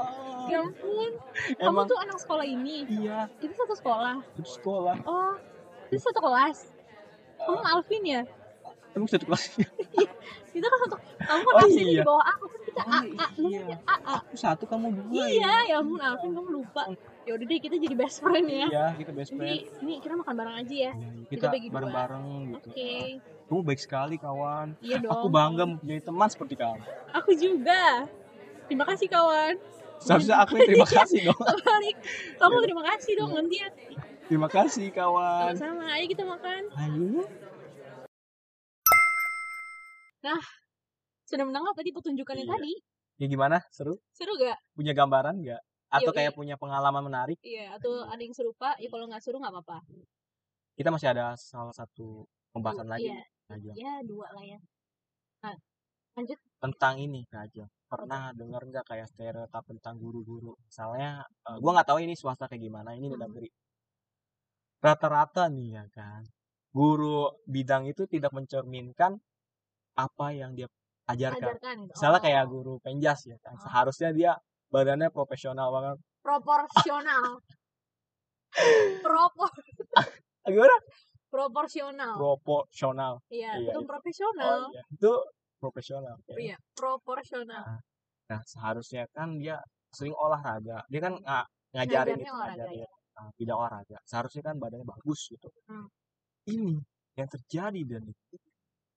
ya 0.49 0.59
ampun 0.65 1.13
kamu 1.61 1.69
emang 1.69 1.85
tuh 1.85 1.99
anak 2.01 2.17
sekolah 2.17 2.47
ini 2.49 2.89
iya 2.89 3.29
itu 3.45 3.53
satu 3.53 3.77
sekolah 3.77 4.25
itu 4.41 4.49
sekolah 4.57 4.97
oh 5.05 5.37
itu 5.93 6.01
satu 6.01 6.25
kelas 6.25 6.73
kamu 7.45 7.61
Alvin 7.61 8.05
ya 8.09 8.23
emang 8.93 9.07
satu 9.07 9.25
kelas 9.25 9.43
itu 10.51 10.67
kan 10.67 10.79
satu 10.81 10.97
kamu 11.21 11.41
kan 11.41 11.53
Oh, 11.53 11.61
absen 11.61 11.85
iya. 11.85 11.93
di 11.93 12.03
bawah 12.03 12.25
aku 12.27 12.45
kan 12.47 12.61
kita 12.61 12.81
Oh, 12.81 12.89
A 12.89 12.99
A 12.99 13.27
iya. 13.41 13.77
A 13.81 13.95
A 13.97 14.13
aku 14.19 14.35
satu 14.35 14.65
kamu 14.65 14.87
dua 14.97 15.25
iya 15.27 15.55
ya 15.65 15.75
ampun 15.77 15.99
Alvin 15.99 16.31
kamu 16.33 16.49
lupa 16.55 16.83
ya 17.21 17.31
udah 17.33 17.47
deh 17.47 17.59
kita 17.59 17.77
jadi 17.77 17.95
best 17.95 18.19
friend 18.19 18.47
ya 18.47 18.67
iya 18.67 18.85
kita 18.95 19.11
best 19.11 19.31
Jadi, 19.31 19.39
friend 19.39 19.61
ini 19.81 19.93
kita 19.99 20.15
makan 20.17 20.35
bareng 20.35 20.57
aja 20.57 20.75
ya. 20.81 20.93
Iya, 20.93 21.11
kita 21.29 21.47
kita 21.53 21.71
bareng-bareng 21.71 22.27
Oke. 22.53 22.67
gitu 22.67 22.69
kamu 23.47 23.61
baik 23.65 23.81
sekali 23.81 24.15
kawan 24.17 24.69
Iya 24.81 24.97
dong. 25.01 25.11
aku 25.13 25.27
bangga 25.29 25.65
mempunyai 25.65 25.99
teman 26.01 26.27
seperti 26.27 26.55
kamu 26.55 26.83
Aku 27.13 27.31
juga. 27.33 28.07
Terima 28.65 28.85
kasih 28.85 29.07
kawan. 29.07 29.55
seharusnya 29.99 30.39
aku 30.39 30.57
yang 30.57 30.69
terima 30.71 30.89
kasih 30.89 31.19
dong 31.27 31.43
Balik. 31.67 31.97
Kamu 32.37 32.55
Iya. 32.55 32.65
terima 32.65 32.83
kasih 32.85 33.13
dong 33.17 33.31
gantian. 33.33 33.73
terima 34.25 34.49
kasih 34.49 34.87
kawan 34.91 35.53
Sama-sama. 35.53 35.85
Ayo 35.93 36.07
kita 36.07 36.23
makan. 36.25 36.63
ayo 36.73 37.27
Sudah 41.25 41.45
mendengar 41.47 41.73
tadi 41.73 41.91
pertunjukannya 41.91 42.45
Iya. 42.45 42.55
tadi. 42.55 42.73
ya 43.21 43.29
gimana 43.29 43.61
seru 43.69 44.01
Seru 44.17 44.33
gak? 44.41 44.57
punya 44.73 44.97
gambaran 44.97 45.45
nggak 45.45 45.61
atau 45.93 46.09
Yoi. 46.09 46.17
kayak 46.17 46.33
punya 46.33 46.57
pengalaman 46.57 47.05
menarik 47.05 47.37
Iya. 47.45 47.77
Atau 47.77 48.01
ada 48.03 48.17
yang 48.17 48.33
serupa? 48.33 48.73
Ya 48.81 48.89
kalau 48.89 49.05
nggak 49.07 49.21
seru 49.21 49.37
nggak 49.37 49.53
apa-apa. 49.53 49.79
kita 50.73 50.89
masih 50.89 51.13
ada 51.13 51.37
salah 51.37 51.77
satu 51.77 52.25
pembahasan 52.51 52.89
lagi 52.89 53.13
Iya. 53.13 53.21
aja 53.51 53.73
Ya 53.77 53.93
dua 54.03 54.33
lah 54.33 54.41
ya. 54.43 54.57
Nah, 55.43 55.57
lanjut. 56.17 56.39
tentang 56.59 56.95
ini 56.99 57.21
aja 57.31 57.65
pernah 57.85 58.31
dengar 58.33 58.63
nggak 58.65 58.85
kayak 58.87 59.07
stereotip 59.09 59.65
tentang 59.67 59.99
guru-guru 59.99 60.55
misalnya 60.63 61.21
eh, 61.45 61.59
gua 61.59 61.71
nggak 61.77 61.89
tahu 61.91 61.99
ini 62.01 62.15
swasta 62.15 62.47
kayak 62.47 62.63
gimana 62.63 62.95
ini 62.95 63.11
di 63.11 63.17
Hmm. 63.19 63.25
negeri 63.27 63.49
rata-rata 64.81 65.45
nih 65.51 65.69
ya 65.77 65.85
kan 65.93 66.23
guru 66.73 67.29
bidang 67.45 67.85
itu 67.85 68.07
tidak 68.07 68.33
mencerminkan 68.33 69.19
apa 70.01 70.27
yang 70.33 70.51
dia 70.53 70.69
ajarkan 71.07 71.43
Ajarkan 71.43 71.77
gitu. 71.83 71.93
misalnya 71.93 72.21
Oh. 72.21 72.25
kayak 72.25 72.45
guru 72.47 72.75
penjas 72.81 73.21
ya 73.25 73.37
kan 73.39 73.55
Oh. 73.55 73.63
seharusnya 73.63 74.11
dia 74.11 74.33
badannya 74.69 75.09
profesional 75.11 75.69
banget 75.69 75.97
proporsional. 76.21 77.25
Propor 79.05 79.51
gimana 80.47 80.77
proporsional. 81.31 82.15
proporsional 82.17 83.15
Iya, 83.31 83.53
Iya, 83.57 83.71
itu. 83.71 83.81
profesional. 83.87 84.59
oh, 84.61 84.69
iya. 84.69 84.83
itu 84.91 85.13
profesional 85.57 86.17
Iya, 86.29 86.57
proporsional. 86.75 87.65
nah 88.27 88.41
seharusnya 88.45 89.07
kan 89.11 89.39
dia 89.39 89.59
sering 89.91 90.15
olahraga 90.15 90.83
dia 90.87 91.01
kan 91.01 91.15
nga- 91.21 91.47
ngajarin 91.71 92.19
Ngajarnya 92.19 92.27
itu 92.27 92.33
olahraga, 92.33 92.65
ngajarin 92.67 92.91
uh, 93.15 93.31
bidang 93.37 93.59
olahraga 93.59 93.97
seharusnya 94.03 94.43
kan 94.45 94.55
badannya 94.57 94.87
bagus 94.89 95.21
gitu 95.29 95.49
Hmm. 95.69 95.87
ini 96.47 96.75
yang 97.15 97.29
terjadi 97.29 97.81
dan 97.87 98.03
itu 98.05 98.37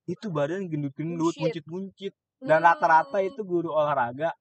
itu 0.06 0.28
badan 0.28 0.66
gendut-gendut 0.66 1.32
Bullshit. 1.32 1.63
buncit-buncit 1.63 2.13
dan 2.39 2.60
rata-rata 2.60 3.18
Hmm. 3.18 3.30
itu 3.30 3.42
guru 3.42 3.70
olahraga 3.70 4.36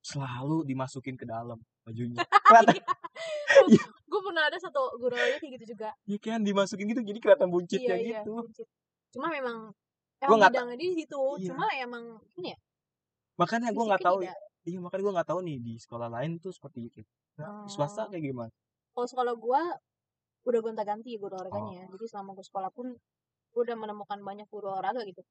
selalu 0.00 0.62
dimasukin 0.64 1.14
ke 1.14 1.24
dalam 1.24 1.56
bajunya 1.82 2.20
kelihatan 2.44 2.78
gue 4.06 4.20
pernah 4.22 4.42
ada 4.44 4.54
satu 4.56 4.94
guru 4.96 5.12
olahraga 5.12 5.38
kayak 5.38 5.52
gitu 5.56 5.74
juga 5.74 5.90
ya 6.04 6.18
kan 6.18 6.40
dimasukin 6.40 6.86
gitu 6.86 7.02
jadi 7.02 7.18
kelihatan 7.18 7.48
buncitnya 7.48 7.86
iya, 7.90 7.96
iya, 7.96 8.18
gitu 8.20 8.38
buncit. 8.38 8.66
cuma 9.10 9.26
memang 9.28 9.72
Gua 10.16 10.26
emang 10.26 10.38
ta- 10.38 10.48
bidangnya 10.48 10.76
di 10.76 10.88
situ 10.94 11.20
Iya. 11.36 11.46
cuma 11.48 11.66
emang 11.74 12.04
ini 12.36 12.48
ya 12.50 12.58
makanya 13.36 13.68
gue 13.70 13.84
nggak 13.84 14.02
tahu 14.02 14.18
tidak. 14.22 14.36
iya 14.64 14.78
makanya 14.78 15.02
gue 15.02 15.14
nggak 15.14 15.28
tahu 15.28 15.40
nih 15.42 15.56
di 15.58 15.74
sekolah 15.76 16.08
lain 16.08 16.30
tuh 16.38 16.50
seperti 16.50 16.80
itu 16.86 17.00
nah, 17.36 17.64
di 17.64 17.70
swasta 17.70 18.02
Oh. 18.02 18.08
kayak 18.08 18.24
gimana 18.24 18.52
kalau 18.92 19.06
sekolah 19.06 19.34
gue 19.34 19.62
udah 20.46 20.60
gonta 20.62 20.82
ganti 20.82 21.16
guru 21.16 21.34
olahraganya 21.34 21.84
Oh. 21.84 21.92
jadi 21.92 22.04
selama 22.06 22.30
gue 22.32 22.44
sekolah 22.44 22.70
pun 22.70 22.94
gue 23.56 23.62
udah 23.64 23.78
menemukan 23.80 24.20
banyak 24.20 24.44
guru 24.52 24.68
olahraga 24.68 25.00
gitu. 25.08 25.24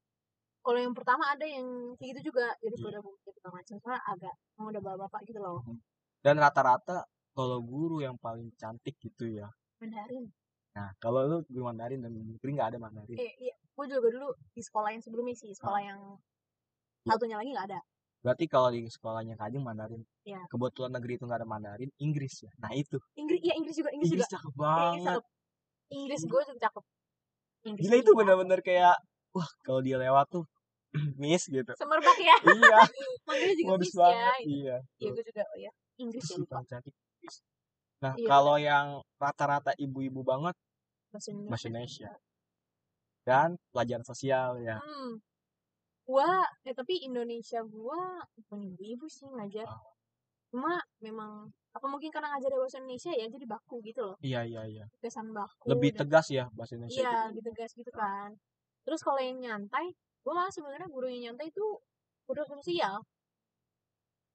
Kalau 0.58 0.82
yang 0.82 0.90
pertama 0.98 1.30
ada 1.30 1.46
yang 1.46 1.94
kayak 1.94 2.18
gitu 2.18 2.34
juga 2.34 2.50
jadi 2.58 2.74
Iya. 2.74 2.84
pada 2.90 2.98
buncit 2.98 3.32
segala 3.38 3.52
macam 3.54 3.74
soalnya 3.78 4.02
agak 4.02 4.34
emang 4.58 4.68
udah 4.74 4.82
bapak-bapak 4.82 5.20
gitu 5.30 5.38
loh. 5.38 5.62
Dan 6.18 6.42
rata-rata 6.42 7.06
kalau 7.30 7.62
guru 7.62 8.02
yang 8.02 8.18
paling 8.18 8.50
cantik 8.58 8.98
gitu 8.98 9.30
ya? 9.30 9.46
Mandarin. 9.78 10.26
Nah 10.74 10.90
kalau 10.98 11.22
lu 11.22 11.36
guru 11.46 11.70
Mandarin 11.70 12.02
dan 12.02 12.10
negeri 12.10 12.50
nggak 12.50 12.74
ada 12.74 12.78
Mandarin? 12.82 13.14
Eh 13.14 13.30
iya. 13.38 13.54
Gue 13.78 13.86
juga 13.86 14.10
dulu 14.10 14.34
di 14.50 14.58
sekolah 14.58 14.90
yang 14.90 15.02
sebelumnya 15.06 15.38
sih 15.38 15.54
sekolah 15.54 15.80
yang 15.86 16.00
satunya 17.06 17.38
lagi 17.38 17.54
nggak 17.54 17.68
ada. 17.70 17.80
Berarti 18.26 18.50
kalau 18.50 18.74
di 18.74 18.90
sekolahnya 18.90 19.38
Kajeng 19.38 19.62
Mandarin 19.62 20.02
Iya. 20.26 20.42
kebetulan 20.50 20.90
negeri 20.90 21.14
itu 21.14 21.30
nggak 21.30 21.46
ada 21.46 21.48
Mandarin 21.48 21.94
Inggris 22.02 22.42
ya? 22.42 22.50
Nah 22.58 22.74
itu. 22.74 22.98
Inggris 23.14 23.38
iya 23.38 23.54
Inggris 23.54 23.78
juga 23.78 23.94
Inggris, 23.94 24.10
Inggris 24.10 24.26
juga. 24.26 24.34
cakep 24.34 24.50
Inggris 24.50 24.66
banget. 24.66 25.06
Cakep 25.06 25.24
Inggris 25.86 26.22
gue 26.26 26.40
juga 26.42 26.58
cakep 26.66 26.84
Inggris 27.66 27.82
gila 27.82 27.96
itu 27.98 28.10
juga. 28.14 28.18
bener-bener 28.22 28.60
kayak 28.62 28.96
wah 29.34 29.48
kalau 29.66 29.82
dia 29.82 29.98
lewat 29.98 30.26
tuh 30.30 30.44
miss 31.20 31.50
gitu. 31.50 31.72
Semerbak 31.74 32.16
ya. 32.16 32.36
Iya. 32.46 32.78
Manggilnya 33.26 33.54
juga 33.58 33.68
modus 33.74 33.90
Miss 33.90 33.94
ya 33.94 34.02
banget 34.06 34.34
iya 34.46 34.76
iya 35.02 35.10
gue 35.12 35.24
juga 35.26 35.42
oh 35.42 35.58
ya 35.58 35.72
Inggris 35.98 36.24
ya 36.24 36.36
lupa. 36.38 36.52
paling 36.54 36.68
cantik 36.70 36.94
nah 37.96 38.12
Iya, 38.12 38.28
kalau 38.28 38.56
yang 38.60 38.86
rata-rata 39.16 39.72
ibu-ibu 39.80 40.20
banget 40.20 40.52
bahasa 41.08 41.32
Indonesia. 41.32 41.50
Bahasa 41.50 41.66
Indonesia. 41.72 42.10
Dan 43.24 43.48
pelajaran 43.72 44.04
sosial 44.04 44.50
ya. 44.60 44.76
Hmm. 44.78 45.16
gua 46.06 46.44
eh 46.62 46.76
tapi 46.76 47.02
Indonesia 47.02 47.64
gua 47.66 48.20
bukan 48.36 48.62
ibu-ibu 48.62 49.10
sih 49.10 49.26
ngajar. 49.26 49.66
Oh. 49.66 49.95
Cuma 50.56 50.80
memang 51.04 51.52
apa 51.76 51.84
mungkin 51.92 52.08
karena 52.08 52.32
ngajar 52.32 52.48
bahasa 52.56 52.80
Indonesia 52.80 53.12
ya 53.12 53.28
jadi 53.28 53.44
baku 53.44 53.84
gitu 53.84 54.00
loh. 54.00 54.16
Iya 54.24 54.40
iya 54.48 54.62
iya. 54.64 54.84
Kesan 55.04 55.28
baku 55.36 55.68
lebih 55.68 55.92
dan- 55.92 56.08
tegas 56.08 56.32
ya 56.32 56.48
bahasa 56.56 56.80
Indonesia 56.80 57.04
iya 57.04 57.28
lebih 57.28 57.44
tegas 57.52 57.76
gitu 57.76 57.92
kan. 57.92 58.32
Terus 58.88 59.04
kalau 59.04 59.20
yang 59.20 59.36
nyantai 59.36 59.92
gua 60.24 60.32
malah 60.40 60.48
sebenarnya 60.48 60.88
guru 60.88 61.12
yang 61.12 61.22
nyantai 61.36 61.52
itu 61.52 61.66
guru 62.24 62.42
sosial. 62.48 63.04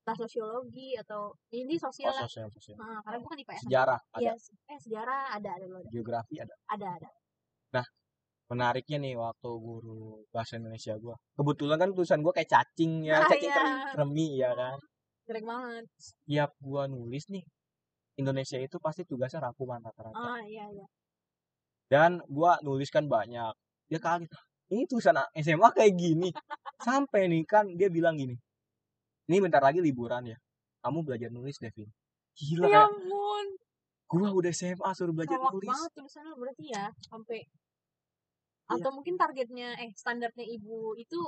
Entah 0.05 0.17
sosiologi 0.17 0.93
atau 1.01 1.33
ini 1.49 1.81
oh 1.81 1.89
sosial 1.89 2.13
lah. 2.13 2.29
sosial 2.29 2.47
sosial. 2.53 2.77
Nah, 2.77 3.01
karena 3.01 3.17
bukan 3.21 3.37
IPS 3.41 3.61
sejarah 3.65 3.99
Iya, 4.21 4.33
ada 4.37 4.73
eh 4.73 4.79
sejarah 4.81 5.21
ada 5.33 5.49
ada 5.57 5.65
ada. 5.65 5.89
Geografi 5.89 6.37
ada? 6.37 6.53
Ada 6.69 6.87
ada. 7.01 7.09
Menariknya 8.51 8.99
nih 8.99 9.15
waktu 9.15 9.47
guru 9.47 10.27
bahasa 10.29 10.59
Indonesia 10.59 10.91
gua. 10.99 11.15
Kebetulan 11.39 11.79
kan 11.81 11.89
tulisan 11.95 12.19
gua 12.21 12.35
kayak 12.35 12.51
cacing 12.51 13.07
ya 13.09 13.17
Ah, 13.17 13.25
cacing 13.31 13.47
iya. 13.49 13.57
kan 13.57 13.67
kremi 13.97 14.27
ya 14.37 14.51
kan 14.53 14.77
jelek 15.25 15.45
banget. 15.45 15.85
Tiap 16.25 16.51
gua 16.59 16.85
nulis 16.85 17.25
nih 17.27 17.43
Indonesia 18.17 18.57
itu 18.57 18.77
pasti 18.77 19.03
tugasnya 19.03 19.41
rangkuman 19.41 19.81
rata-rata. 19.81 20.15
Ah 20.15 20.41
iya 20.43 20.65
iya. 20.67 20.87
Dan 21.87 22.23
gua 22.27 22.57
nulis 22.61 22.89
kan 22.89 23.05
banyak. 23.05 23.53
Dia 23.87 23.99
kaget 23.99 24.31
ini 24.71 24.87
tulisan 24.87 25.19
SMA 25.35 25.69
kayak 25.71 25.93
gini. 25.95 26.29
Sampai 26.79 27.27
nih 27.27 27.43
kan 27.43 27.67
dia 27.75 27.87
bilang 27.87 28.15
gini 28.15 28.35
ini 29.25 29.37
bentar 29.39 29.63
lagi 29.63 29.79
liburan 29.79 30.27
ya. 30.27 30.37
Kamu 30.81 31.05
belajar 31.05 31.29
nulis 31.29 31.55
Devin. 31.55 31.87
Gila 32.33 32.67
ya 32.67 32.83
ampun. 32.87 33.47
gua 34.11 34.27
udah 34.35 34.51
SMA 34.51 34.91
suruh 34.91 35.15
belajar 35.15 35.39
Kolak 35.39 35.55
nulis. 35.55 35.69
banget 35.71 35.91
tulisannya 35.95 36.33
berarti 36.35 36.65
ya 36.67 36.85
sampai 37.07 37.39
Iya. 38.67 38.75
atau 38.79 38.91
mungkin 38.91 39.15
targetnya 39.15 39.75
eh 39.79 39.91
standarnya 39.95 40.43
ibu 40.47 40.95
itu 40.95 41.19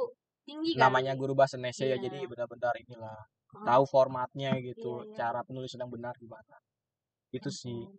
tinggi 0.43 0.75
kan? 0.75 0.91
Namanya 0.91 1.15
guru 1.15 1.31
bahasa 1.31 1.55
Indonesia 1.55 1.83
ya 1.83 1.95
Iya. 1.95 2.03
jadi 2.07 2.17
benar-benar 2.27 2.75
inilah. 2.79 3.07
Ah, 3.15 3.23
tahu 3.53 3.83
formatnya 3.85 4.57
gitu 4.59 5.01
Iya, 5.01 5.05
iya. 5.05 5.15
cara 5.15 5.39
penulisan 5.45 5.79
yang 5.79 5.91
benar 5.91 6.17
gimana 6.17 6.57
itu 7.29 7.49
sih. 7.49 7.77
Ampun. 7.85 7.97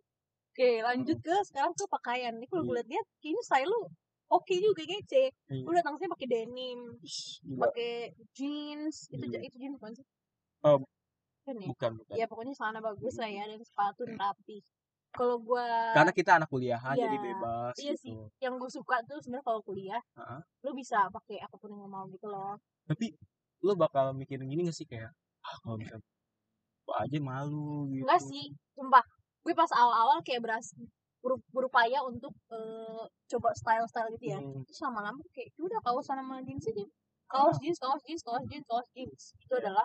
oke 0.51 0.71
lanjut 0.83 1.19
ke 1.19 1.35
sekarang 1.47 1.75
tuh 1.75 1.87
pakaian. 1.87 2.31
Ini 2.35 2.47
kalau 2.47 2.63
gue 2.63 2.71
Iya. 2.71 2.79
lihat-lihat 2.83 3.07
kayaknya 3.19 3.43
style 3.43 3.67
lu 3.69 3.83
oke 4.31 4.55
juga 4.55 4.83
kece 4.83 5.25
Iya. 5.51 5.63
gue 5.63 5.73
datang 5.75 5.95
sini 5.95 6.11
pakai 6.11 6.29
denim 6.29 6.81
pakai 7.59 7.93
jeans. 8.31 8.97
Itu 9.09 9.25
Iya. 9.25 9.41
itu 9.43 9.57
jeans 9.59 9.75
bukan 9.79 9.93
sih? 9.95 10.07
Oh, 10.63 10.79
kan 11.43 11.55
ya? 11.59 11.69
bukan 11.69 11.91
bukan. 11.99 12.15
Ya 12.15 12.25
pokoknya 12.25 12.55
celana 12.55 12.81
bagus 12.81 13.15
lah 13.19 13.29
ya 13.29 13.45
dan 13.45 13.61
sepatu 13.61 14.03
rapi. 14.07 14.59
Kalau 15.15 15.39
gua 15.39 15.95
karena 15.95 16.11
kita 16.11 16.31
anak 16.35 16.51
kuliahan 16.51 16.95
jadi 16.97 17.07
Iya. 17.13 17.23
bebas 17.23 17.75
Iya 17.79 17.93
gitu. 17.95 18.27
yang 18.39 18.59
gue 18.59 18.67
suka 18.67 18.99
tuh 19.07 19.23
sebenarnya 19.23 19.47
kalau 19.47 19.61
kuliah 19.63 20.03
Heeh. 20.15 20.41
lu 20.67 20.71
bisa 20.75 21.07
pakai 21.07 21.39
apa 21.39 21.55
pun 21.55 21.71
yang 21.71 21.87
mau 21.87 22.03
gitu 22.11 22.27
loh. 22.27 22.59
Tapi 22.87 23.15
lo 23.63 23.75
bakal 23.75 24.11
mikirin 24.13 24.47
gini 24.47 24.67
gak 24.67 24.75
sih 24.75 24.85
kayak 24.85 25.15
ah 25.45 25.57
kalau 25.63 25.77
bisa 25.77 25.97
apa 26.85 26.95
aja 27.09 27.19
malu 27.21 27.89
gitu. 27.93 28.05
enggak 28.05 28.21
sih 28.21 28.45
sumpah. 28.77 29.05
Gue 29.45 29.55
pas 29.57 29.69
awal-awal 29.73 30.21
kayak 30.25 30.41
beras 30.45 30.67
beru- 31.25 31.45
berupaya 31.53 31.99
untuk 32.05 32.33
eh, 32.53 33.05
coba 33.33 33.49
style-style 33.57 34.13
gitu 34.21 34.27
ya. 34.37 34.39
Hmm, 34.41 34.61
terus 34.69 34.81
lama-lama 34.85 35.21
kayak 35.33 35.49
"Ya 35.57 35.63
udah 35.65 35.81
kaos 35.81 36.05
sama 36.05 36.41
jeans 36.45 36.65
aja. 36.69 36.85
Kaos 37.33 37.57
jeans 37.61 37.79
kaos 37.81 38.01
jeans 38.05 38.21
kaos 38.25 38.45
jeans 38.53 38.65
kaos 38.69 38.87
jeans. 38.93 39.23
Itu 39.41 39.53
adalah 39.57 39.85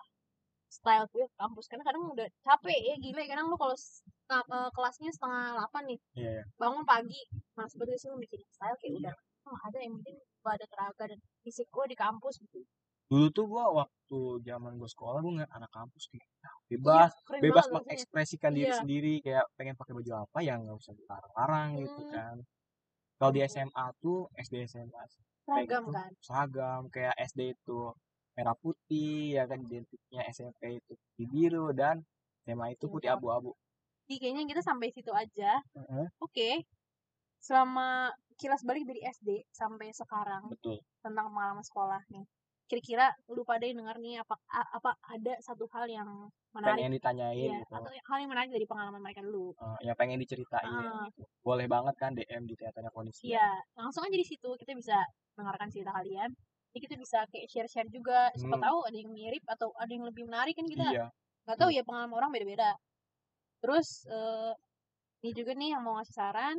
style 0.67 1.07
gue 1.15 1.25
kampus. 1.39 1.65
Karena 1.71 1.83
kadang 1.87 2.03
udah 2.11 2.27
capek 2.43 2.79
ya 2.83 2.95
gila. 2.99 3.19
Ya 3.23 3.29
kadang 3.35 3.47
lu 3.51 3.55
kalau 3.55 3.75
eh, 3.75 4.69
kelasnya 4.75 5.11
setengah 5.15 5.43
delapan 5.55 5.83
nih 5.95 5.99
iya 6.19 6.29
iya. 6.39 6.43
bangun 6.59 6.83
pagi 6.83 7.21
mas 7.55 7.71
seperti 7.71 7.95
sih 7.95 8.07
lu 8.11 8.19
bikin 8.19 8.43
style. 8.51 8.75
Kayak 8.79 8.93
udah 8.99 9.15
nggak 9.47 9.61
ada 9.71 9.77
yang 9.79 9.93
penting 10.03 10.17
gue 10.19 10.51
ada 10.51 10.65
tenaga 10.71 11.03
dan 11.15 11.19
fisik 11.43 11.67
gue 11.71 11.85
di 11.87 11.95
kampus. 11.95 12.35
Gitu 12.43 12.59
dulu 13.09 13.27
tuh 13.33 13.45
gua 13.49 13.65
waktu 13.73 13.98
zaman 14.41 14.77
gua 14.79 14.89
sekolah 14.89 15.19
gua 15.21 15.31
ngeliat 15.37 15.51
anak 15.53 15.71
kampus 15.73 16.03
kayak 16.09 16.25
nah, 16.41 16.55
bebas 16.71 17.11
keren 17.27 17.41
bebas 17.45 17.65
mengekspresikan 17.69 18.51
diri 18.55 18.71
Iya. 18.71 18.79
sendiri 18.81 19.13
kayak 19.21 19.45
pengen 19.57 19.75
pakai 19.77 19.93
baju 19.97 20.11
apa 20.25 20.39
yang 20.41 20.65
nggak 20.65 20.77
usah 20.81 20.93
dilarang-larang 20.97 21.69
gitu 21.83 22.01
Hmm. 22.01 22.11
kan 22.13 22.35
kalau 23.19 23.31
di 23.35 23.41
Hmm. 23.43 23.51
SMA 23.51 23.85
tuh 23.99 24.17
SD 24.35 24.55
SMA 24.65 25.03
seragam 25.45 25.83
gitu, 25.85 25.91
kan 25.93 26.09
seragam 26.23 26.81
kayak 26.93 27.15
SD 27.19 27.39
itu 27.53 27.79
merah 28.37 28.55
putih 28.55 29.35
ya 29.35 29.43
kan 29.49 29.59
identiknya 29.59 30.21
SMP 30.31 30.79
itu 30.79 30.93
putih 30.95 31.25
biru 31.27 31.65
dan 31.75 31.99
SMA 32.47 32.73
itu 32.73 32.85
putih 32.87 33.11
Iya. 33.11 33.17
abu-abu 33.19 33.51
jadi 34.09 34.15
kayaknya 34.25 34.43
kita 34.49 34.61
sampai 34.65 34.87
situ 34.89 35.11
aja 35.13 35.61
Heeh, 35.77 36.07
oke 36.17 36.49
selama 37.39 38.11
kilas 38.39 38.63
balik 38.67 38.83
dari 38.87 39.03
SD 39.03 39.43
sampai 39.51 39.91
sekarang 39.95 40.47
betul 40.49 40.79
tentang 41.03 41.27
pengalaman 41.31 41.63
sekolah 41.63 42.01
nih 42.11 42.25
kira-kira 42.69 43.05
lu 43.27 43.41
pada 43.41 43.65
yang 43.65 43.81
denger 43.81 43.97
nih 43.97 44.15
apa 44.21 44.35
apa 44.47 44.91
ada 45.09 45.33
satu 45.41 45.65
hal 45.73 45.89
yang 45.89 46.09
menarik 46.53 46.77
pengen 46.85 46.93
ditanyain 46.95 47.49
Iya, 47.49 47.59
gitu 47.65 47.73
atau 47.73 47.89
hal 47.91 48.17
yang 48.21 48.29
menarik 48.29 48.49
dari 48.53 48.65
pengalaman 48.69 49.01
mereka 49.01 49.21
dulu 49.25 49.57
Eh, 49.57 49.89
yang 49.89 49.97
pengen 49.97 50.21
diceritain 50.21 50.69
Ah. 50.69 51.09
gitu. 51.09 51.25
boleh 51.41 51.65
banget 51.65 51.95
kan 51.97 52.13
DM 52.13 52.45
di 52.45 52.53
teaternya 52.53 52.93
kondisi 52.93 53.25
Iya, 53.27 53.57
langsung 53.73 54.05
aja 54.05 54.13
di 54.13 54.23
situ 54.23 54.49
kita 54.55 54.71
bisa 54.77 54.97
dengarkan 55.33 55.67
cerita 55.73 55.91
kalian. 55.91 56.29
Jadi 56.69 56.79
kita 56.85 56.95
bisa 57.01 57.19
kayak 57.33 57.47
share-share 57.49 57.89
juga. 57.89 58.29
Siapa 58.37 58.55
Hmm. 58.55 58.65
tahu 58.69 58.77
ada 58.85 58.97
yang 59.01 59.09
mirip 59.09 59.41
atau 59.49 59.73
ada 59.73 59.89
yang 59.89 60.05
lebih 60.05 60.29
menarik 60.29 60.53
kan 60.53 60.69
kita 60.69 60.85
iya 60.93 61.05
nggak 61.49 61.57
tahu 61.57 61.73
ya 61.73 61.81
pengalaman 61.81 62.13
orang 62.13 62.29
beda-beda. 62.29 62.77
Terus 63.59 64.05
eh 64.07 64.53
ini 65.25 65.31
juga 65.35 65.51
nih 65.51 65.69
yang 65.75 65.81
mau 65.83 65.97
ngasih 65.99 66.15
saran 66.15 66.57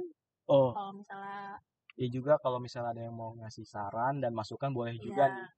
oh 0.50 0.74
kalau 0.74 0.92
misalnya 0.92 1.56
ya 1.96 2.08
juga 2.10 2.36
kalau 2.42 2.58
misalnya 2.58 2.90
ada 2.92 3.02
yang 3.08 3.16
mau 3.16 3.32
ngasih 3.38 3.64
saran 3.64 4.20
dan 4.20 4.32
masukan 4.34 4.68
boleh 4.74 4.98
juga 4.98 5.24
ya, 5.26 5.34
nih 5.36 5.48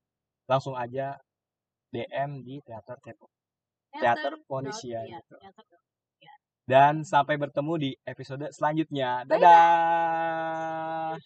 langsung 0.46 0.74
aja 0.78 1.18
DM 1.92 2.42
di 2.42 2.59
teater 2.64 2.96
Tepo 3.05 3.28
Teater 3.92 4.40
Ponisia 4.48 5.05
iya, 5.05 5.20
gitu. 5.20 5.37
dan 6.64 7.05
sampai 7.05 7.37
bertemu 7.37 7.74
di 7.76 7.90
episode 8.07 8.48
selanjutnya. 8.55 9.28
Dadah 9.28 11.18